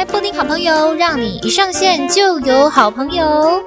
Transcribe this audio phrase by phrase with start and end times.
[0.00, 3.60] 开布丁好朋友，让你一上线就有好朋友。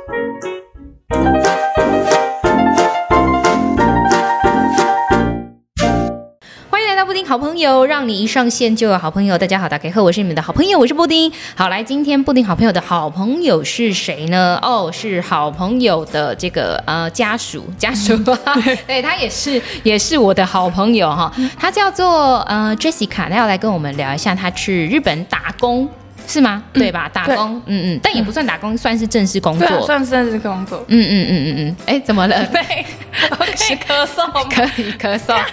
[7.05, 9.37] 布丁好朋友，让你一上线就有好朋友。
[9.37, 11.31] 大家好，大家好，我是你们的好朋友，我是布丁。
[11.53, 14.57] 好，来，今天布丁好朋友的好朋友是谁呢？
[14.63, 18.17] 哦，是好朋友的这个呃家属，家属，
[18.87, 21.31] 对，他也是也是我的好朋友哈。
[21.59, 25.87] 他叫做呃 Jessica，他要来跟我们聊一下他去日本打工。
[26.27, 26.63] 是吗？
[26.73, 27.09] 对吧？
[27.13, 30.83] 打工，嗯嗯，但也不算打工，算是正式工作，算是正式工作。
[30.87, 31.75] 嗯嗯嗯嗯嗯。
[31.85, 32.45] 哎，怎么了？
[32.51, 32.61] 对，
[33.29, 35.35] 可以咳嗽，可以咳嗽。
[35.35, 35.43] 哈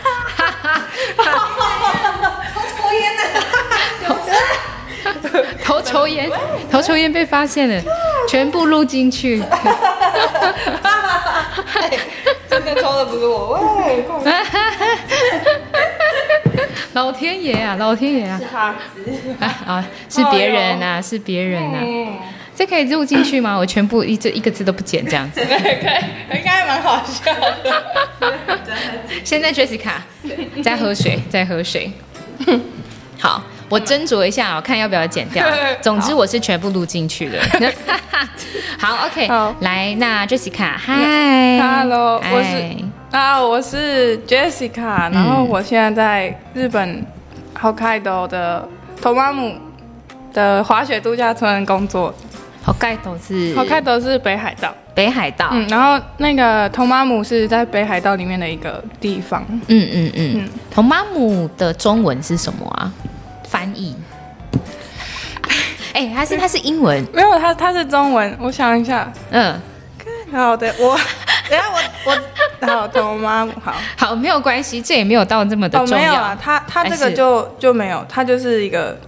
[0.63, 0.83] 哈！
[1.17, 1.23] 偷
[2.77, 3.23] 抽烟呢？
[5.65, 6.31] 偷抽烟，
[6.71, 7.83] 偷抽烟被发现了，
[8.29, 9.41] 全部录进去。
[9.41, 9.73] 哈哈
[10.83, 11.81] 哈哈哈！
[12.49, 14.05] 真的抽的不是我，喂！
[17.01, 18.39] 老天爷啊，老天爷啊！
[18.39, 18.45] 是
[19.41, 21.81] 他啊，是别人啊，是别人啊。
[22.55, 23.57] 这可以录进去吗？
[23.57, 25.41] 我全部一这一个字都不剪，这样子。
[25.49, 27.83] 可以，应该蛮好笑的。
[29.25, 29.93] 现在 Jessica
[30.63, 31.91] 在喝水，在喝水。
[33.19, 35.43] 好，我斟酌一下，我看要不要剪掉。
[35.81, 37.39] 总之，我是全部录进去的。
[38.79, 39.27] 好，OK，
[39.61, 43.00] 来，那 Jessica，嗨，Hello，我是。
[43.11, 47.05] 啊，我是 Jessica，然后我现在在日本
[47.61, 48.69] Hokkaido 的
[49.03, 49.55] Tomamu
[50.33, 52.15] 的滑雪度假村工作。
[52.65, 55.49] Hokkaido 是 Hokkaido 是北海道，北海道。
[55.51, 59.45] 嗯，然后那个 Tomamu 是在北海道里面的一个地方。
[59.67, 60.49] 嗯嗯嗯。
[60.73, 62.93] Tomamu 的中文是什么啊？
[63.49, 63.97] 翻译？
[65.95, 67.05] 哎，它是它是英文？
[67.13, 68.37] 没有，它它是中文。
[68.41, 69.13] 我想一下。
[69.31, 69.61] 嗯。
[70.31, 70.97] 好的，我。
[71.51, 72.17] 等下我我
[72.67, 73.49] 好懂吗？
[73.63, 75.97] 好好没有关系，这也没有到这么的重要。
[75.97, 78.99] 哦、没有啊，他他这个就就没有，他就是一个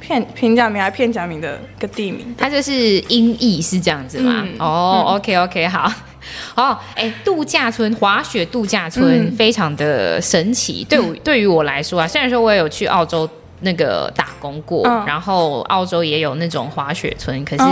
[0.00, 2.72] 片平假名还片假名的一个地名，它就是
[3.08, 4.42] 音译是这样子吗？
[4.44, 5.90] 嗯、哦、嗯、，OK OK，好，
[6.56, 13.28] 哦，哎，度假村滑雪度假村、嗯、非常的神奇，对我 对于我来说啊，虽然说我也有去澳洲。
[13.60, 17.64] 那个打工过，嗯、然后澳洲也有那种滑雪村，可是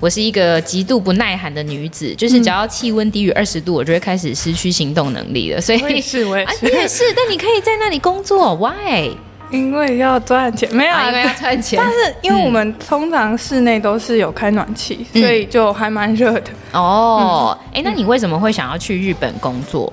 [0.00, 5.60] 我是一个极度不耐寒的女子，嗯、就是只要气温低于二十度，我就会开始失去行动能力了。
[5.60, 9.10] 所以我也是，我也是， 啊、你也是，但你可以在那里工作，Why？
[9.50, 11.78] 因为要赚钱，没有、啊，因为要赚钱。
[11.78, 16.50] 但是因为我们通常室内都是有开暖气，嗯、所以就还蛮热的。
[16.72, 19.92] 哦，哎、嗯，那你为什么会想要去日本工作？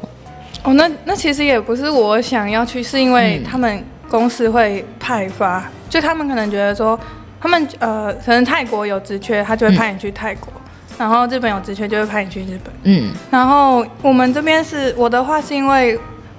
[0.63, 3.83] 哦，那那其实也不是我想要去，是因为他们。
[4.11, 6.99] 公司会派发，就他们可能觉得说，
[7.39, 10.61] 他们呃，可能泰国有职缺，他就会派你去泰国；嗯、
[10.97, 12.73] 然后日本有职缺，就会派你去日本。
[12.83, 15.97] 嗯，然后我们这边是我的话，是因为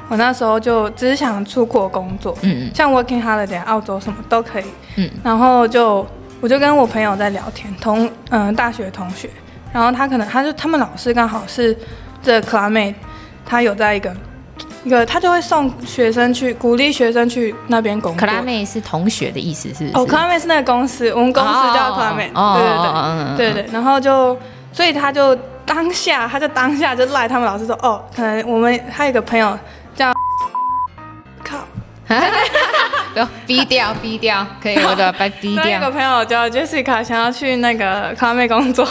[0.08, 4.64] 我那时候就只是想出国工作，嗯，像 working holiday 澳洲什么都可以，
[4.96, 6.06] 嗯，然后就
[6.42, 9.30] 我就跟我朋友在聊天，同嗯、呃、大学同学，
[9.72, 11.74] 然后他可能他就他们老师刚好是
[12.22, 12.94] 这 classmate，
[13.46, 14.14] 他有在一个。
[14.84, 18.26] 一个他就会送学生去，鼓励学生去那边工作。
[18.28, 19.96] classmate 是同学的意思，是不是？
[19.96, 22.32] 哦，classmate 是那个公司，我们公司叫 classmate。
[22.34, 23.72] 哦，对对对，嗯对对。
[23.72, 24.36] 然后就，
[24.72, 29.58] 所以他就当下，他就当下就赖他们老师说，哦，可能我们还有一个朋友
[29.94, 30.12] 叫。
[32.12, 32.18] 不
[33.14, 35.64] 要逼掉，逼掉，可以，我的把逼掉。
[35.64, 38.84] 那个朋友叫 Jessica，想要去那个咖啡工作，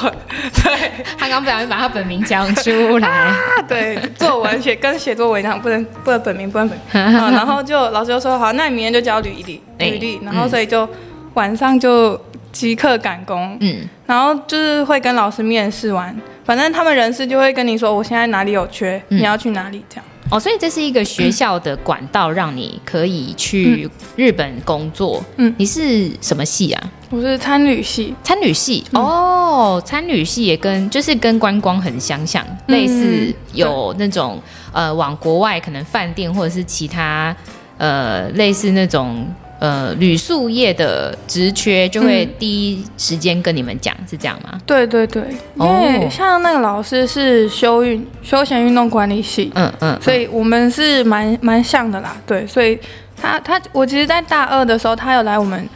[0.64, 3.34] 对，他刚不小心把他本名讲出来，
[3.68, 7.32] 对，作文写跟写作文一样，不能不能本名，不能本名。
[7.32, 10.20] 然后就老师就说好，那你明天就交履历，履历。
[10.24, 10.88] 然后所以就
[11.34, 12.20] 晚上就
[12.52, 16.16] 即刻赶工，嗯，然后就是会跟老师面试完，
[16.46, 20.06] 反正他们人事就会跟你说，我现在哪里有缺，你要去哪里这样。
[20.32, 25.22] 哦，所以这是一个学校的管道，让你可以去日本工作。
[25.36, 26.92] 嗯，你是什么系啊？
[27.10, 28.16] 我是参旅系。
[28.24, 37.36] 参旅系哦，参旅系也跟就是跟观光很相像，类似有那种呃往国外可能饭店或者是其他
[37.78, 39.28] 呃类似那种。
[39.62, 44.60] 呃，旅宿业的职缺就会第一时间跟你们讲，嗯、是这样吗？
[44.66, 45.22] 对对对，
[45.54, 52.18] 因为像那个老师是休运休闲运动管理系，嗯嗯，嗯所以我们是蛮蛮像的啦。
[52.26, 52.76] 对，所以
[53.16, 55.70] 他他我其实，在大二的时候，他有来我们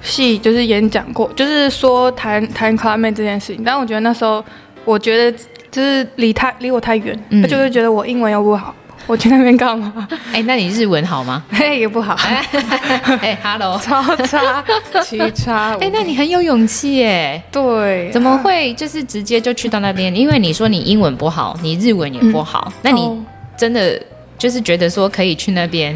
[0.00, 3.64] 系就是演讲过，就是说谈谈 climate 这件事情。
[3.64, 4.44] 但我觉得那时候，
[4.84, 5.36] 我觉得
[5.72, 8.72] 就是离他离我太远，他、嗯、就是觉得我英文又不好。
[9.06, 10.08] 我去那边干嘛？
[10.32, 11.42] 哎、欸，那你日文好吗？
[11.50, 12.14] 嘿，也不好。
[12.14, 12.46] 哎、
[13.20, 14.64] 欸、，Hello，超差，
[15.02, 15.74] 奇差。
[15.74, 17.42] 哎、欸，那你很有勇气耶。
[17.52, 20.14] 对、啊，怎么会就是直接就去到那边？
[20.14, 23.22] 因为你说你英文不好，你日文也不好，嗯、那你
[23.56, 24.00] 真的
[24.38, 25.94] 就是觉得说可以去那边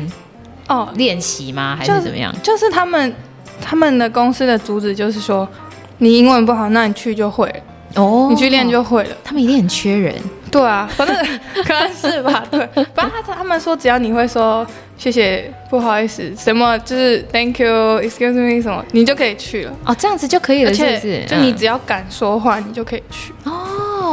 [0.68, 1.76] 哦练习吗？
[1.78, 2.34] 还是怎么样？
[2.42, 3.14] 就是他们
[3.60, 5.48] 他们的公司的主旨就是说，
[5.96, 7.60] 你英文不好，那你去就会了。
[7.98, 9.16] 哦，你去练就会了。
[9.24, 10.14] 他们一定很缺人。
[10.50, 11.14] 对啊，反正
[11.64, 12.42] 可能是吧。
[12.50, 12.60] 对，
[12.94, 14.66] 反正他他们说，只要你会说
[14.96, 19.72] 谢谢、不好意思，什么就是 Thank you、Excuse me 什么，你就可以去了。
[19.84, 21.22] 哦，这样子就可以了，是不是？
[21.26, 23.34] 就你只要敢说话，你就可以去。
[23.44, 23.52] 哦，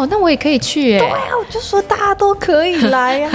[0.07, 0.99] 那我也可以去耶。
[0.99, 3.29] 对啊，我就说大家都可以来呀。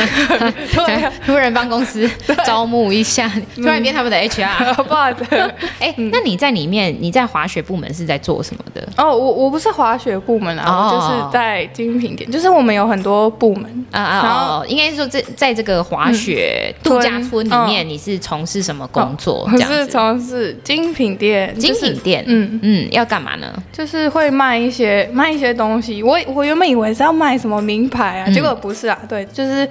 [0.75, 2.11] 对啊，突然帮公司
[2.45, 5.25] 招募一下，突然变他们的 HR， 不好意思。
[5.79, 8.87] 哎，那你在里面，你在滑雪部门是在做什么的？
[8.97, 14.23] 哦，我我不是滑雪部门啊，我就是在精品店，就是我们有很多部门啊啊。
[14.25, 19.49] 然后应该是说，在在这个滑雪度假村里面，你是从事什么工作？
[19.53, 23.47] 我是从事精品店，精品店，嗯嗯，要干嘛呢？
[23.73, 26.03] 就是会卖一些卖一些东西。
[26.03, 28.99] 我我原本以为是要卖什么名牌啊，结果不是啊。
[29.09, 29.69] 对，就是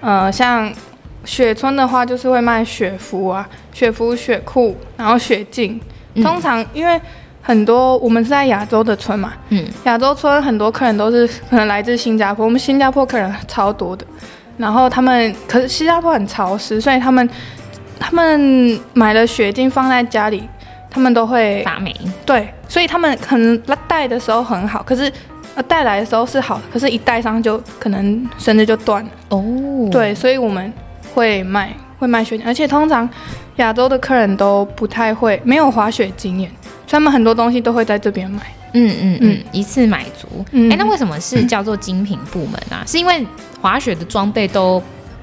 [0.00, 0.72] 呃，像
[1.26, 5.78] 雪村的话，就是会卖雪服啊，雪服、雪裤，然后雪镜。
[6.22, 6.98] 通常因为
[7.42, 14.06] 很多我们是在亚洲的村嘛，嗯，亚洲村很多客人都是可能来自新加坡，我们新加坡客人超多的。
[14.56, 17.28] 然后他们可是新加坡很潮湿，所以他们
[18.00, 20.48] 他们买了雪镜放在家里，
[20.90, 21.94] 他们都会发霉。
[22.24, 25.10] 对，所以他们可能带的时候很好，可是
[25.54, 29.10] 呃带来的时候是好的，可是一戴上就可能绳子就断了。
[29.30, 30.72] 哦，对，所以我们
[31.14, 33.08] 会卖会卖雪镜，而且通常
[33.56, 36.50] 亚洲的客人都不太会没有滑雪经验。
[36.88, 38.42] 他们很多东西都会在这边买，
[38.74, 40.26] 嗯嗯嗯，一次买足。
[40.40, 42.82] 哎、嗯欸，那为什么是叫做精品部门啊？
[42.82, 43.26] 嗯、是因为
[43.60, 44.82] 滑雪的装备都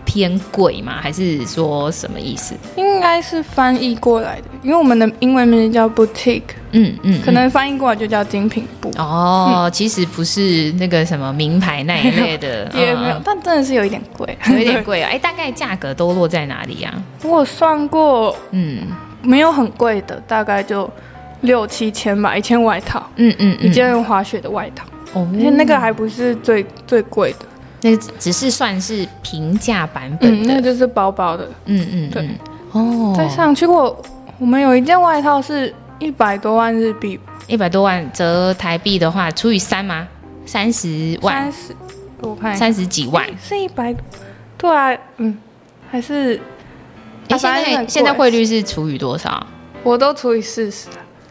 [0.09, 0.95] 偏贵吗？
[0.99, 2.55] 还是说什么意思？
[2.75, 6.41] 应该是翻译过来的，因为我们的英文名字叫 boutique，
[6.71, 8.91] 嗯嗯，可能翻译过来就叫精品部。
[8.97, 15.09] 哦，嗯、其实不是那个什么名牌那一类的， 也没有，嗯、但真的是有一点贵，有一点贵啊。
[15.13, 16.97] 哎、欸，大概价格都落在哪里呀、啊？
[17.23, 18.87] 我算过，嗯，
[19.21, 20.89] 没有很贵的，大概就。
[21.41, 27.45] 六七千吧，一件外套，嗯嗯，嗯，一件滑雪的外套，哦，那个还不是最最贵的，
[27.81, 32.29] 那只是算是平价版本的，嗯，那就是薄薄的，嗯嗯，对，
[32.71, 34.01] 哦，再上去过，
[34.37, 40.07] 我们有一件外套是一百多万日币，一百多万折台币的话除以三吗？
[40.45, 41.75] 三十万，三十，
[42.21, 43.95] 我看三十几万，是一百，
[44.57, 45.37] 对啊，嗯，
[45.89, 46.39] 还是，
[47.29, 49.45] 哎，现在现在汇率是除以多少？
[49.83, 50.87] 我都除以四十。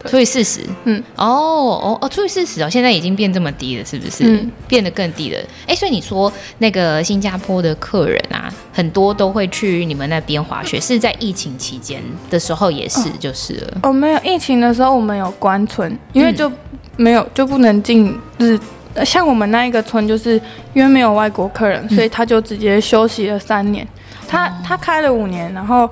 [0.06, 4.24] 除以四十，嗯，哦哦哦，除以四十哦，现在已经变这么低了，是不是？
[4.24, 5.40] 嗯，变得更低了。
[5.66, 12.00] 哎，所以你说那个新加坡的客人啊，很多都会去你们那边滑雪，是在疫情期间
[12.30, 13.78] 的时候也是，就是了。
[13.82, 16.50] 哦，没有疫情的时候我们有关村，因为就
[16.96, 18.56] 没有就不能进日，
[19.04, 20.40] 像我们那一个村，就是
[20.74, 23.86] 因为没有外国客人，所以他就直接休息了三年。
[24.28, 25.90] 他他开了五年，然后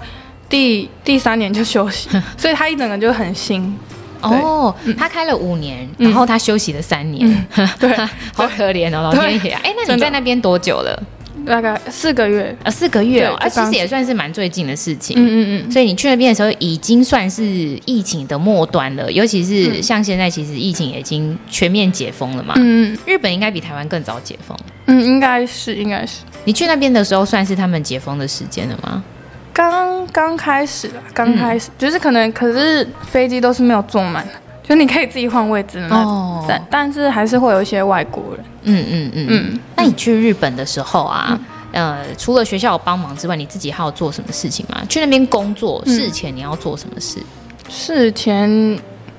[0.49, 2.09] 第第三年就休息，
[2.39, 3.77] 所以他一整个就很新。
[4.23, 7.47] 哦，他开了五年，然后他休息了三年，
[7.79, 7.93] 对，
[8.35, 9.61] 好可怜哦，老天爷啊！
[9.65, 11.03] 哎，那你在那边多久了？
[11.47, 15.17] 大概四个月啊，四个月哦，其实也算是蛮最近的事情。
[15.17, 15.71] 嗯嗯嗯。
[15.71, 17.45] 所以你去那边的时候，已经算是
[17.85, 22.55] 疫情的末端了，尤其是像现在，其实疫情已经全面解封了嘛。
[22.57, 22.99] 嗯嗯。
[23.07, 24.59] 日本应该比台湾更早解封。
[24.87, 26.23] 嗯，应该是，应该是。
[26.45, 29.05] 你去那边的时候，算是他们解封的时间了吗？
[29.57, 34.33] 刚刚开始了，刚开始、嗯、就是可能，可是飞机都是没有坐满的，
[34.63, 38.45] 就你可以自己换位置的那种，哦、但但是还是会有一些外国人。
[38.65, 39.61] 嗯嗯嗯嗯。
[39.75, 41.41] 那你去日本的时候啊，
[41.73, 44.83] 嗯、呃，除了学校有帮忙之外，你自己还有做什么事情吗？
[44.91, 47.19] 去那边工作，事前你要做什么事？
[47.71, 48.79] 事前。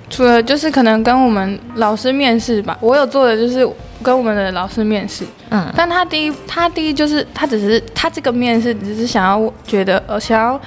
[0.09, 3.67] 除了就是可能跟我们老师面试吧，我有做的就是
[4.03, 10.59] 跟我们的老师面试，嗯，但他第一他第一就是他只是他这个面试只是想要觉得呃想要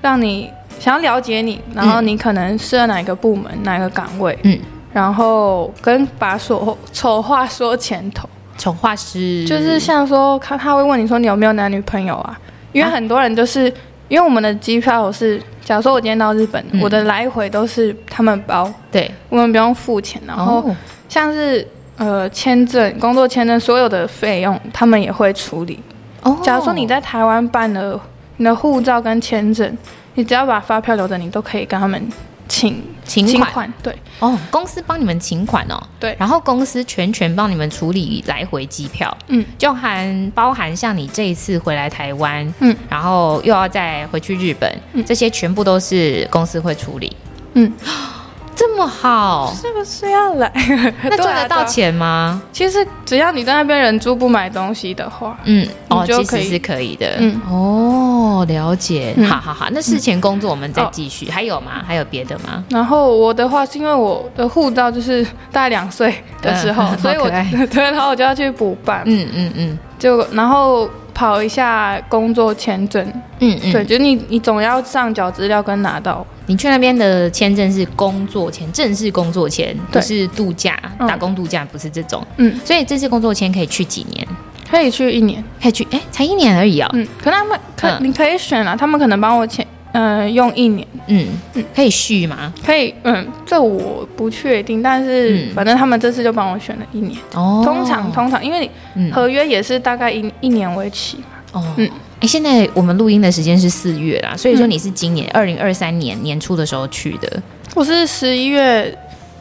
[0.00, 4.58] 让你想要了解你，然后你可能适合哪一个部门哪一个岗位，嗯，
[4.92, 8.28] 然后跟把所丑话说前头，
[8.58, 12.38] 丑话是就是像说他他会问你说你有没有男女朋友啊，
[12.72, 13.72] 因为很多人就是。
[14.08, 20.22] 因为我们的机票是，假如说我今天到日本，嗯、我的来回都是他们包，对，我们不用付钱。
[20.24, 20.64] 然后
[21.08, 21.66] 像是
[21.96, 25.78] 呃签证、工作签证所有的费用，他们也会处理。
[26.22, 28.00] 哦，假如说你在台湾办了
[28.36, 29.76] 你的护照跟签证，
[30.14, 32.08] 你只要把发票留着，你都可以跟他们。
[32.48, 33.92] 请请款，款对。
[34.20, 47.14] 哦，公司帮你们请款哦，对，然后公司全权帮你们处理来回机票，嗯，就含包含像你这一次回来台湾，嗯，然后又要再回去日本，嗯，这些全部都是公司会处理，
[47.54, 47.70] 嗯，
[48.56, 50.50] 这么好，是不是要来？
[51.04, 52.40] 那赚得到钱吗？
[52.52, 57.16] 其实只要你在那边人住不买东西的话，嗯，哦，其实是可以的。
[57.18, 59.12] 嗯，哦，了解。
[59.16, 61.26] 嗯、好好好，那事前工作我们再继续。
[61.26, 61.84] 嗯、还有吗？
[61.86, 62.64] 还有别的吗？
[62.70, 65.22] 然后我的话是因为我的护照就是
[65.52, 67.28] 大概两岁的时候，嗯、所以我
[67.68, 69.02] 对，然后我就要去补办。
[69.04, 70.88] 嗯嗯嗯，就然后。
[71.16, 73.02] 跑一下工作签证，
[73.38, 76.22] 嗯嗯，对，就你你总要上缴资料跟拿到。
[76.46, 82.24] 你去那边的签证是工作签，正式工作签，不是度假、嗯、打工度假，不是这种。
[82.36, 84.26] 嗯，所以正式工作签可以去几年？
[84.70, 86.90] 可以去一年，可以去，哎，才一年而已啊、哦。
[86.94, 89.66] 嗯，可他们可、嗯、你可以选啊，他们可能帮我签。
[89.92, 92.52] 嗯，用一年，嗯嗯，可以续吗？
[92.62, 97.18] 可以，嗯，这我不确定，但是反正他们这次就帮我选了一年。
[97.32, 101.24] 哦，通常通常，因为你合约也是大概一一年为期嘛。
[101.52, 107.42] 哦，嗯，哎，现在我们录音的时间是四月啦，所以说你是今年二零二三年年初的时候去的。
[107.74, 108.96] 我是十一月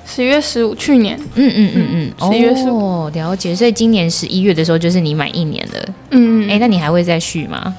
[0.05, 1.17] 十一月十五，去年。
[1.35, 1.87] 嗯嗯嗯
[2.19, 2.77] 嗯，十一月十五。
[2.77, 3.55] 哦，了解。
[3.55, 5.85] 所以今年十一月的时候就是你满一年了。
[6.11, 7.75] 嗯，哎，那你还会再续吗？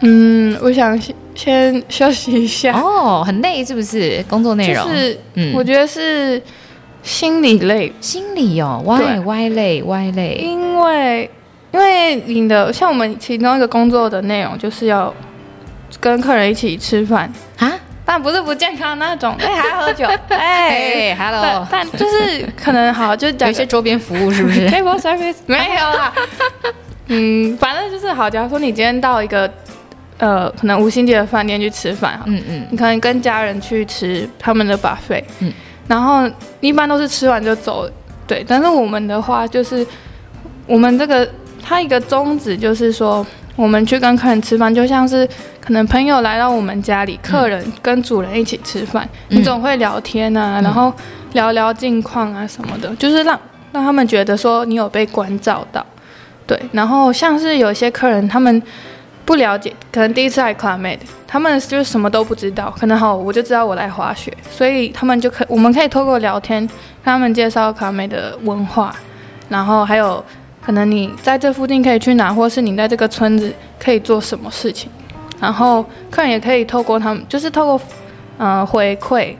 [0.00, 2.72] 嗯，我想先先休息一下。
[2.80, 4.24] 哦，很累是不是？
[4.28, 6.40] 工作内容是，嗯，我觉得是
[7.02, 10.40] 心理累，心理哦，歪歪累，歪累。
[10.42, 11.28] 因为
[11.72, 15.12] 因为你的像我们其中一个工作的内容就是要
[16.00, 17.72] 跟客人一起吃饭啊，
[18.04, 26.12] 但不是不健康那种，哎，还要喝酒， 哎，Hello，但就是可能好，就讲有些周边服务是不是？Table service 没有啦，
[27.08, 28.28] 嗯，反正就是好。
[28.28, 29.50] 假如说你今天到一个。
[30.18, 35.52] 呃，可能五星级的饭店去吃饭，嗯嗯，你可能跟家人去吃他们的 buffet，嗯，
[35.88, 37.90] 然后一般都是吃完就走，
[38.24, 38.44] 对。
[38.46, 39.84] 但是我们的话就是，
[40.64, 41.28] 我们这个
[41.62, 43.24] 它一个宗旨就是说，
[43.56, 45.26] 我们去跟客人吃饭，就像是
[45.60, 50.92] 可能朋友来到我们家里，客人跟主人一起吃饭，嗯、你总会聊天啊，然后
[51.32, 53.38] 聊聊近况啊什么的，就是让
[53.72, 55.86] 让他们觉得说你有被关照到，
[56.46, 56.60] 对。
[56.72, 58.62] 然后像是有些客人他们。
[59.24, 62.74] 不了解，可能第一次来 Club Med，他们就是什么都不知道。
[62.76, 68.96] 可能好，我就知道我来滑雪，所以他们就可，我们可以透过聊天，跟他们介绍 Club Med 的文化，
[69.48, 70.22] 然后还有
[70.64, 74.90] 可能你在这附近可以去哪，或是你在这个村子可以做什么事情。
[75.40, 77.80] 然后客人也可以透过他们，就是透过
[78.38, 79.34] 呃回馈，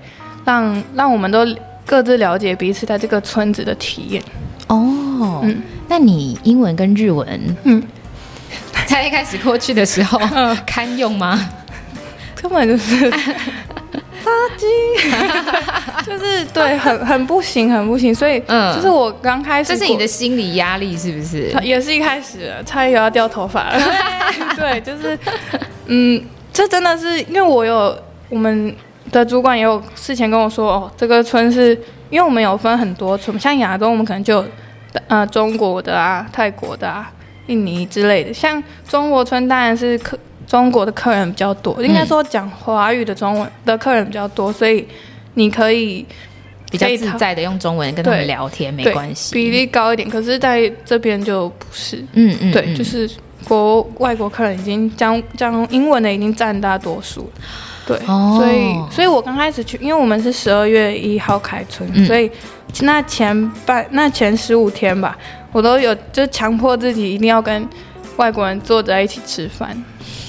[0.45, 1.47] 让让我们都
[1.87, 4.23] 各自了解彼此在这个村子的体验。
[4.67, 7.83] 哦，嗯，那你英文跟日文，嗯。
[8.87, 11.39] 在一开始过去的时候，嗯、堪用吗？
[12.35, 13.11] 根本就是
[14.33, 18.15] 垃圾， 就是对，很很不行，很不行。
[18.15, 21.55] 所以，嗯，就是我刚开始，这是你的心理压力是不是？
[21.63, 23.79] 也是一开始，差一点要掉头发了。
[24.57, 25.19] 对，就是，
[25.87, 26.23] 嗯，
[26.53, 27.97] 这真的是因为我有
[28.29, 28.75] 我们
[29.11, 31.71] 的主管也有事前跟我说，哦，这个村是
[32.11, 34.45] 因为我们有分很多村，像亚洲我们可能就
[35.09, 37.11] 呃中国的啊，泰国的啊。
[37.49, 40.17] 印尼之类的，像中国村当然是客
[40.53, 44.87] 中国的客人比较多，嗯、应该说讲华语的中文的客人比较多，所以
[45.33, 46.05] 你可以
[46.71, 50.07] 比较自在的用中文跟他们聊天，没关系，比例高一点。
[50.07, 53.11] 可是在这边就不是，嗯嗯，对，就是
[53.49, 57.33] 国外国客人已经讲讲英文的已经占大多数，
[57.87, 62.31] 对，哦、所以所以我刚开始去，因为我们是十二月一号开春，嗯、所以
[62.83, 65.17] 那前半那前十五天吧。
[65.51, 67.67] 我都有，就强迫自己一定要跟
[68.17, 69.77] 外国人坐在一起吃饭，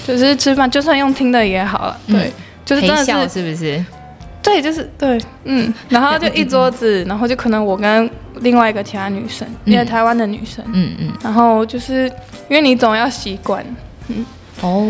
[0.05, 1.97] 就是吃饭，就算用听的也好了。
[2.07, 2.31] 对，嗯、
[2.65, 3.85] 就是真的是，是，是不是？
[4.41, 5.73] 对，就是对，嗯。
[5.89, 8.09] 然后就一桌子，然后就可能我跟
[8.41, 11.11] 另外一个其他女生，因为台湾的女生，嗯嗯。
[11.23, 12.07] 然后就是
[12.49, 13.65] 因为你总要习惯，
[14.09, 14.25] 嗯。
[14.61, 14.87] 哦，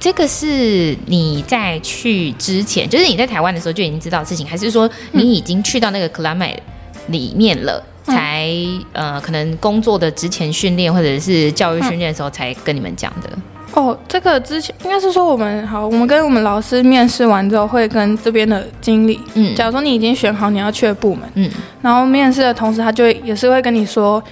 [0.00, 6.54] 这个是你在去之前，就是你在台湾的时候就已经知道的事情，还是说你已经去到那个 Club
[7.08, 7.82] 里面了？
[8.04, 8.48] 才
[8.92, 13.28] 呃，可能工作的之前训练或者是教育训练的时候才跟你们讲的。
[13.76, 21.50] 哦，这个之前应该是说我们好，我们跟我们老师面试完之后，会跟这边的经理，嗯，假如说你已经选好你要去的部门，嗯，
[21.82, 24.22] 然后面试的同时，他就也是会跟你说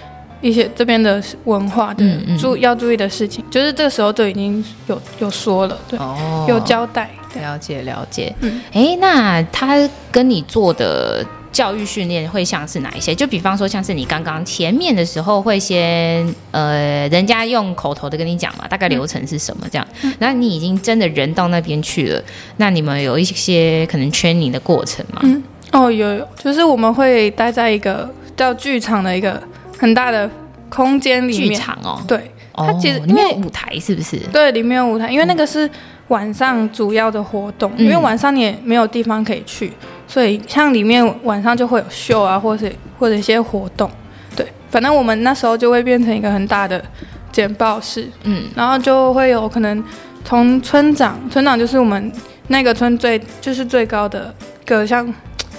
[0.40, 2.04] 一些这边的文化的
[2.38, 7.10] 注、要注意的事情，就是这个时候就已经有有说了，对，哦、有交代，
[7.42, 9.76] 了解了解，嗯，哎，那他
[10.10, 11.24] 跟你做的。
[11.54, 13.14] 教育训练会像是哪一些？
[13.14, 19.86] 就比方说，像是你刚刚前面的时候会先呃，人家用口头的跟你讲嘛，大概流程是什么这样。
[20.18, 22.20] 那、嗯、你已经真的人到那边去了，
[22.56, 25.20] 那你们有一些可能 training 的过程吗？
[25.22, 29.40] 嗯，哦，有有，就是我们会待在一个叫剧场的一个
[29.78, 30.28] 很大的
[30.68, 31.50] 空间里面。
[31.50, 34.18] 剧场哦，对，它其实里面有舞台是不是？
[34.32, 35.70] 对，里面有舞台，因为那个是
[36.08, 39.72] 晚上主要的活动，嗯、因为晚上你也没有地方可以去。
[40.06, 43.90] 所以像里面晚上就会有秀啊，或者或者一些活动，
[44.36, 46.84] 对，反正我们那时候就会变成一个很大的
[47.32, 49.82] 简报室，嗯，然后就会有可能
[50.24, 52.12] 从村长，村长就是我们
[52.48, 54.32] 那个村最就是最高的
[54.66, 55.06] 个像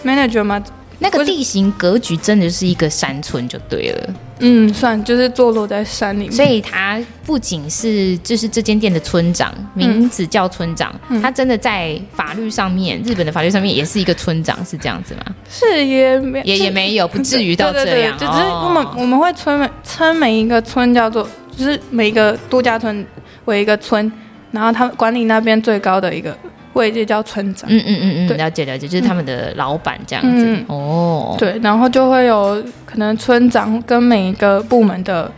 [0.03, 0.63] manager 嘛。
[0.99, 15.23] 那个地形格局真的是一个山村就对了，嗯，算就是坐落在山里面，所以他不仅是就是这间店的村长，名字叫村长，嗯、他真的在法律上面，日本的法律上面也是一个村长，是这样子吗？
[15.49, 23.05] 是也没也也没有，不至于到这样，对对对，只是我们、哦、我们会称称每一个村叫做，就是每一个度假村
[23.45, 24.11] 为一个村，
[24.51, 26.35] 然后他们管理那边最高的一个。
[26.75, 31.35] 位就叫村长，嗯嗯嗯嗯，了解了解，就是他们的老板这样子、嗯、哦。
[31.39, 35.31] 对，然后就会有可能村长跟每一个部门的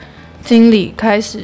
[0.44, 1.44] 经理开始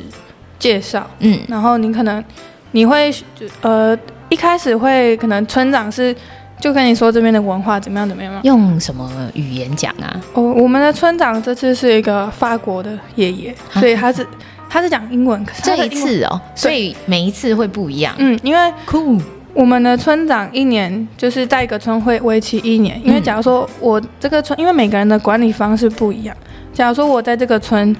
[0.59, 2.23] 介绍，嗯，然后你可能
[2.71, 3.13] 你会
[3.62, 3.97] 呃
[4.29, 6.15] 一开始会可能村长是
[6.59, 8.41] 就跟你说这边的文化怎么样怎么样吗？
[8.43, 10.19] 用什么语言讲啊？
[10.33, 14.25] 哦，我们的村长这次是一个法国的爷爷，所以他是
[14.67, 19.21] 他是讲英文，可是这一次哦，所以每一次会不一样，嗯，因为酷。
[19.53, 26.36] 我们的村长一年就是在一个村会为期一年，因为假如说我这个村，因为每个人的管理方式不一样。
[26.74, 27.95] 假如说我在这个村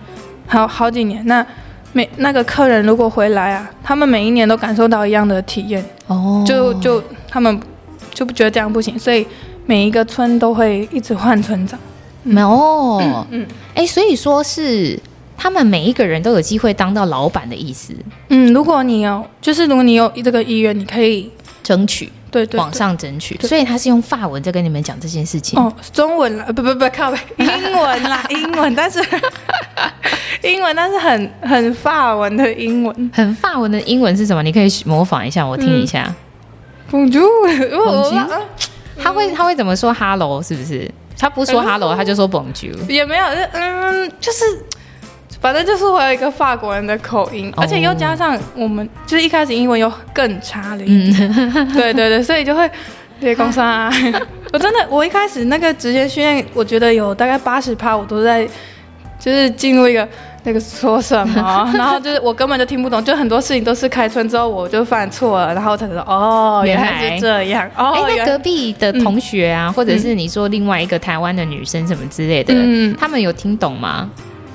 [0.48, 1.46] 好好几年，那
[1.92, 7.60] 每那个客人如果回来啊，他们每一年都感受到一样的体验，哦，就就他们
[8.14, 9.26] 就不觉得这样不行，所以
[9.68, 11.80] 每一个村都会一直换村长。
[12.24, 12.50] 没有，
[13.02, 15.00] 嗯，嗯，哎，所以说是。
[15.38, 17.94] 他们每一个人都有机会当到老板的意思。
[18.30, 21.30] 嗯，如果你有，就是如果你有这个意愿，你可以
[21.62, 23.38] 争取，对，对对，往上争取。
[23.42, 25.60] 所以他是用法文在跟你们讲这件事情。
[25.60, 29.00] 哦，中文啦，不不不，靠北， 英文啦， 英文，但是
[30.44, 34.44] 英文，但是很很法文的英文，很法文的英文是什么？
[34.44, 36.14] 你可以模仿一下，我听一下。
[36.92, 38.42] Bonjour，Bonjour，
[39.02, 40.42] 他会他会怎么说 Hello？
[40.44, 40.90] 是不是？
[41.18, 42.88] 他不说 Hello，他就说 Bonjour。
[42.88, 44.44] 也没有，嗯，就是。
[45.44, 52.72] 反正就是会有一个法国人的口音，而且又加上我们就是一开始英文又更差了一点，嗯、 对对对，所以就会
[53.20, 53.92] 列工伤、啊。
[54.54, 58.48] 我真的，我一开始那个职业训练，我觉得有大概八十趴，我都在
[59.20, 60.08] 就是进入一个
[60.44, 67.16] 那个说什么，然后就是我根本就听不懂，就很多事情都是开春之后我就犯错了，然后才知道哦，原来。
[67.18, 67.70] 是这样。
[67.76, 74.10] 哦，哎，那隔壁的同学啊，嗯、或者是你说另外一个台湾的女生什么之类的，嗯、他们有听懂吗？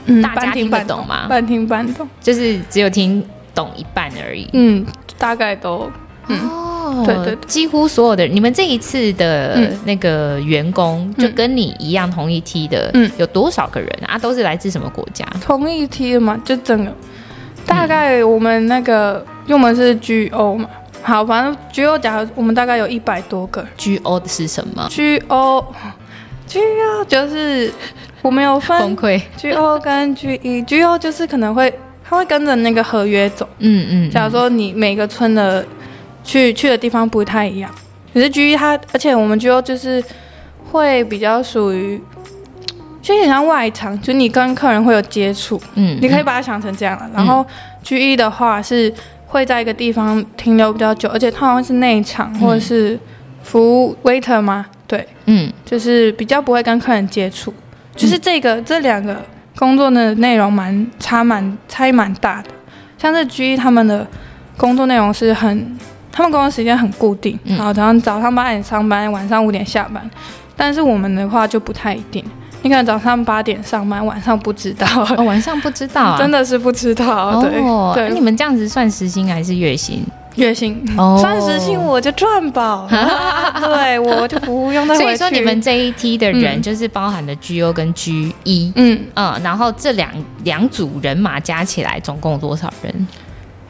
[0.09, 1.27] 嗯，大家听得懂吗？
[1.29, 4.49] 半听半懂，就是只有听懂一半而已。
[4.53, 4.85] 嗯，
[5.16, 5.90] 大概都。
[6.31, 14.18] 嗯、哦，对，对对，几乎所有的你们这一次的那个员工，就跟你一样同一梯的，嗯，有多少个人啊？
[14.18, 15.25] 都是来自什么国家？
[15.40, 16.92] 同一梯的嘛，就整个
[17.64, 20.68] 大概我们那个，因为我们是 GO 嘛。
[21.03, 23.64] 好，反正 GO 假如我们大概有一百多个。
[23.79, 25.64] GO 的是什么？GO。
[26.49, 27.71] G O 就是
[28.22, 31.72] 我没有分崩溃 G O 跟 G E，G O 就是可能会
[32.09, 34.11] 他会跟着那个合约走，嗯嗯。
[34.11, 35.64] 假如说你每个村的
[36.24, 37.70] 去去的地方不太一样，
[38.12, 40.02] 可是 G E 它，而且我们 G O 就是
[40.70, 42.00] 会比较属于，
[43.00, 47.09] 就有点像外场，就你跟客人会有接触，嗯，你可以把它想成这样了。
[47.14, 47.44] 然后
[47.83, 48.92] G E 的话是
[49.26, 52.98] 会在一个地方停留比较久，而且它好像是内场或者是
[53.42, 54.66] 服务 waiter 吗？
[54.87, 57.52] 对，嗯，就是比较不会跟客人接触，
[57.98, 59.20] 就是这个、嗯、这两个
[59.56, 62.48] 工作的内容蛮差蛮差异蛮大的。
[62.96, 64.06] 像是 G 他们的
[64.56, 65.78] 工作内容是很，
[66.11, 70.08] 他们工作时间很固定，然后早上早上八点上班，晚上五点下班。
[70.56, 72.24] 但是我们的话就不太一定，
[72.62, 77.40] 你可能早上八点上班，晚上不知道，哦、晚上不知道、啊， 真的是不知道。
[77.40, 80.04] 对、哦、对，那你们这样子算时薪还是月薪？
[80.38, 80.83] 月薪，
[81.20, 82.88] 算时薪我就赚饱，
[83.61, 85.05] 对，我就不用再回去。
[85.05, 89.01] 所以说你们这一梯的人就是包含了 G O 跟 G 一，嗯。
[89.14, 90.11] 嗯，然后这两
[90.44, 93.09] 两组人马加起来总共有多少人？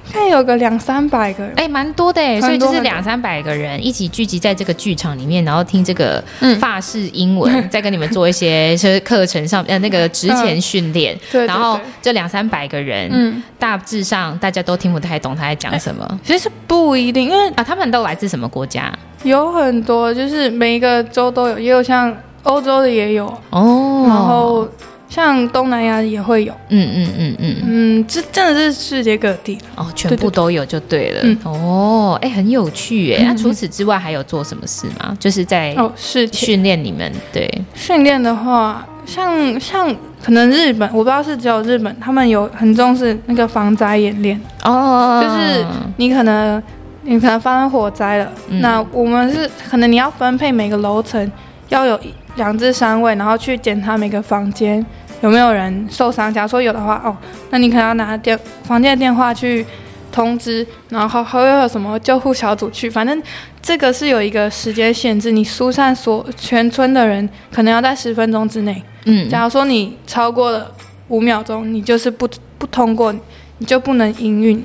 [0.09, 6.23] 应该有个两三百个人，哎，蛮多的哎，所以就是两三百个人一起聚集在这个剧场里面，然后听这个
[6.59, 16.21] 法式英文， 再跟你们做一些就是课程上呃那个职前训练，对，然后这两三百个人，嗯，大致上大家都听不太懂他在讲什么。
[16.25, 18.93] 其实不一定，因为啊，他们都来自什么国家？
[19.25, 23.27] 有很多，就是每一个州都有，也有像欧洲的也有。
[23.51, 24.69] 哦，然后。
[25.09, 27.57] 像东南亚也会有，嗯嗯嗯嗯。
[27.65, 31.23] 嗯，这真的是世界各地哦，全部都有就对了。
[31.23, 33.23] 对对对哦，哎，很有趣哎。
[33.25, 35.17] 那、嗯啊、除此之外还有做什么事吗？
[35.19, 37.11] 就是在哦，是训练你们。
[37.33, 44.39] 对，训练的话，像像可能日本，我不知道是只有日本，他们有很重视那个防灾演练。
[44.65, 45.65] 哦，就是
[45.97, 46.63] 你可能
[47.03, 51.33] 你可能发生火灾了，嗯、那我们是可能你要分配每个楼层
[51.71, 51.99] 要有
[52.37, 54.85] 两至三位，然后去检查每个房间
[55.21, 56.33] 有没有人受伤。
[56.33, 57.17] 假如说有的话，哦，
[57.51, 59.65] 那你可能要拿电房间的电话去
[60.11, 62.89] 通知，然后还会有什么救护小组去。
[62.89, 63.23] 反正
[63.61, 68.83] 这个是有一个时间限制，你疏散所全村的人可能要在十分钟之内。
[69.05, 70.71] 嗯，假如说你超过了
[71.09, 72.29] 五秒钟，你就是不
[72.59, 73.13] 不通过，
[73.59, 74.65] 你就不能营运。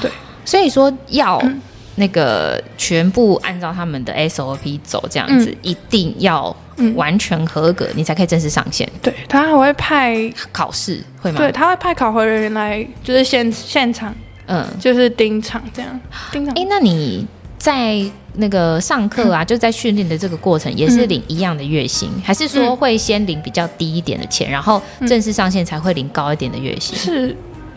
[0.00, 0.10] 对，
[0.44, 1.38] 所以说要。
[1.44, 1.60] 嗯
[1.98, 6.54] 那个全部按照他们的 SOP 走，这样子、嗯、一定要
[6.94, 8.88] 完全合格，嗯、你才可以正式上线。
[9.02, 11.38] 对，他还会派考试，会吗？
[11.38, 14.14] 对，他会派考核人员来，就是现现场，
[14.46, 16.00] 嗯，就是盯场这样。
[16.30, 16.54] 盯场。
[16.54, 17.26] 哎、欸，那你
[17.58, 18.00] 在
[18.34, 26.96] 那个上课啊，嗯、就在训练的这个过程，也是领一样的月薪，嗯、还是说会先领比较低一点的钱，然后正式上线才会领高一点的月薪？
[26.96, 27.36] 是。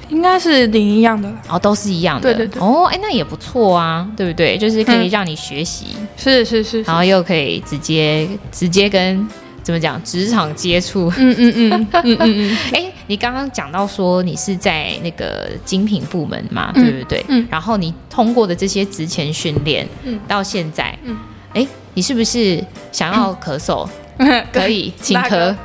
[0.09, 4.57] 应该是领一样的，哦，都是一样的，对对对，哦，哎，那也不错啊，对不对？
[4.57, 9.27] 就是可以让你学习，是是是，然后又可以直接直接跟
[9.63, 17.23] 怎么讲职场接触，嗯嗯嗯嗯嗯嗯， 哎，你刚刚讲到说你是在那个精品部门嘛，对不对？
[17.27, 21.15] 嗯，然后你通过的这些职前训练，嗯，到现在，嗯，
[21.53, 23.87] 哎，你是不是想要咳嗽？
[24.51, 25.55] 可以， 请咳。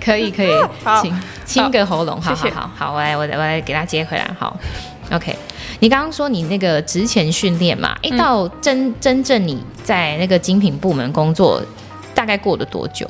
[0.00, 0.50] 可 以可以，
[1.00, 4.56] 清清个喉咙，好好好好，我来我来我来给他接回来，好
[5.12, 5.36] ，OK。
[5.80, 11.62] 你刚刚说你那个职前训练嘛，一到真真正你在那个精品部门工作，
[12.14, 13.08] 大概过了多久？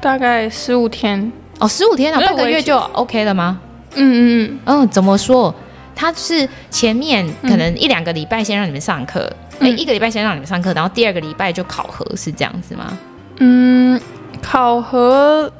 [0.00, 3.60] 大概十五天哦，十五天啊，半个月就 OK 了吗？
[3.94, 5.54] 嗯嗯嗯嗯，怎么说？
[5.94, 9.30] 他是前面可能一两个礼拜先让你们上课，
[9.60, 12.98] 哎，一个礼拜先让你们上课，然后第二个礼拜就考核，是这样子吗？
[13.38, 14.00] 嗯。
[14.42, 15.50] 考核，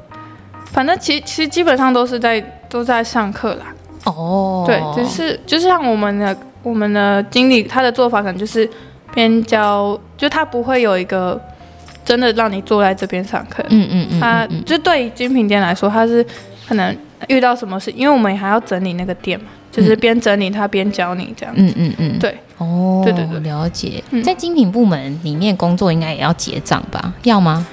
[0.65, 3.65] 反正其其实基本上都是在都在上课啦。
[4.05, 8.69] 哦，对，只是就像我们的我们的经理，他的做法可能就是
[9.13, 11.39] 边教，就他不会有一个
[12.03, 13.63] 真的让你坐在这边上课。
[13.69, 16.25] 嗯嗯嗯，他就对精品店来说，他是
[16.67, 16.95] 可能
[17.29, 21.61] 遇到什么事，因为我们还要整理那个店嘛，就是边整理他边教你这样子。
[21.61, 22.37] 嗯嗯嗯，对。
[22.57, 24.03] 哦，对对对，了解。
[24.23, 27.13] 在精品部门里面工作，应该也要结账吧？
[27.23, 27.65] 要吗？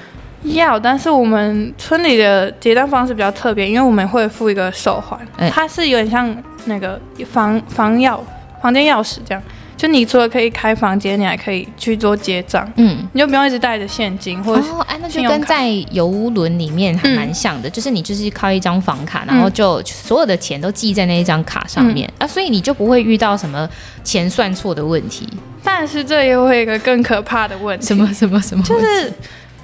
[0.43, 6.99] 要，但是我们村里的结账方式比较特别，因为我们会附一个手环，欸、它是有点像那个
[7.31, 8.19] 房房钥
[8.61, 9.43] 房间钥匙这样，
[9.77, 23.69] 就你除了可以开房间，你还可以去做结账，嗯，你就不用一直带着现金或者哦，哎，那就跟在游轮里面还蛮像的，嗯、就是你就是靠一张房卡，然后就所有的钱都记在那一张卡上面、嗯、啊，所以你就不会遇到什么
[24.03, 25.27] 钱算错的问题。
[25.63, 29.13] 但是这又会有一个更可怕的问题，什么什么什么，就是。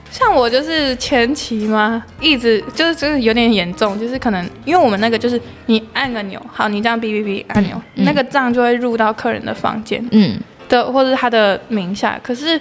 [0.09, 10.39] 像我就是前期嘛，一直就是就是有点严重，就是可能因为我们那个就是你按个钮，好，你这样哔哔哔按钮，嗯、那个账就会入到客人的房间，嗯，
[10.69, 12.19] 的或者是他的名下。
[12.23, 12.59] 可是，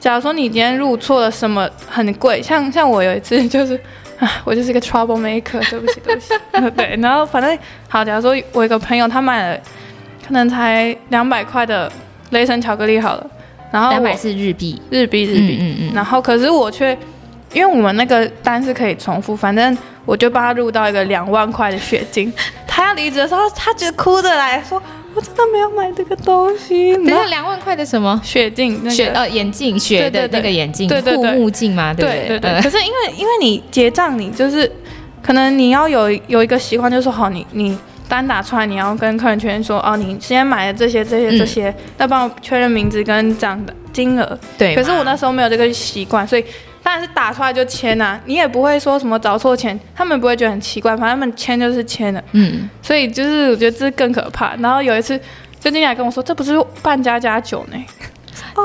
[0.00, 3.78] 假如说你今天入错了什么很贵，像像我有一次就是，
[4.18, 6.34] 啊，我就是个 trouble maker，对不起对不起，
[6.76, 7.56] 对，然后反正
[7.88, 9.60] 好，假如说我有一个朋友他买了，
[10.26, 11.90] 可能才两百块的
[12.30, 13.26] 雷神巧克力好了。
[13.70, 15.92] 然后两百是日币，日币日币，嗯嗯。
[15.94, 16.96] 然后可是我却，
[17.52, 22.32] 因为我们那个单是可以重复，反正我就帮他入到一个两万块的血晶。
[22.66, 24.82] 他要离职的时候，他就哭着来说
[25.14, 26.94] ：“我真的没有买这个东西。
[27.06, 28.90] ”等下两万块的什么血镜？
[28.90, 32.60] 血呃眼镜，血的那个眼镜，对对对，护目镜嘛，对对对。
[32.62, 34.70] 可是因为因为你结账，你就是
[35.22, 37.78] 可能你要有有一个习惯，就是说好你你。
[38.10, 44.36] 单打出来，你要跟客人确认说，哦，你先买的这些、这些、这些，再帮、嗯、我确认名字跟账的金额。
[44.58, 44.74] 对。
[44.74, 46.44] 可是我那时候没有这个习惯，所以
[46.82, 52.20] 当然是打出来就签呐、啊，你也不会说什么找错钱，他们不会觉得很奇怪，反正他们签就是签了。
[52.32, 52.68] 嗯。
[52.82, 54.56] 所以就是我觉得这更可怕。
[54.56, 55.16] 然后有一次，
[55.60, 57.78] 就经理跟我说，这不是半家家酒呢。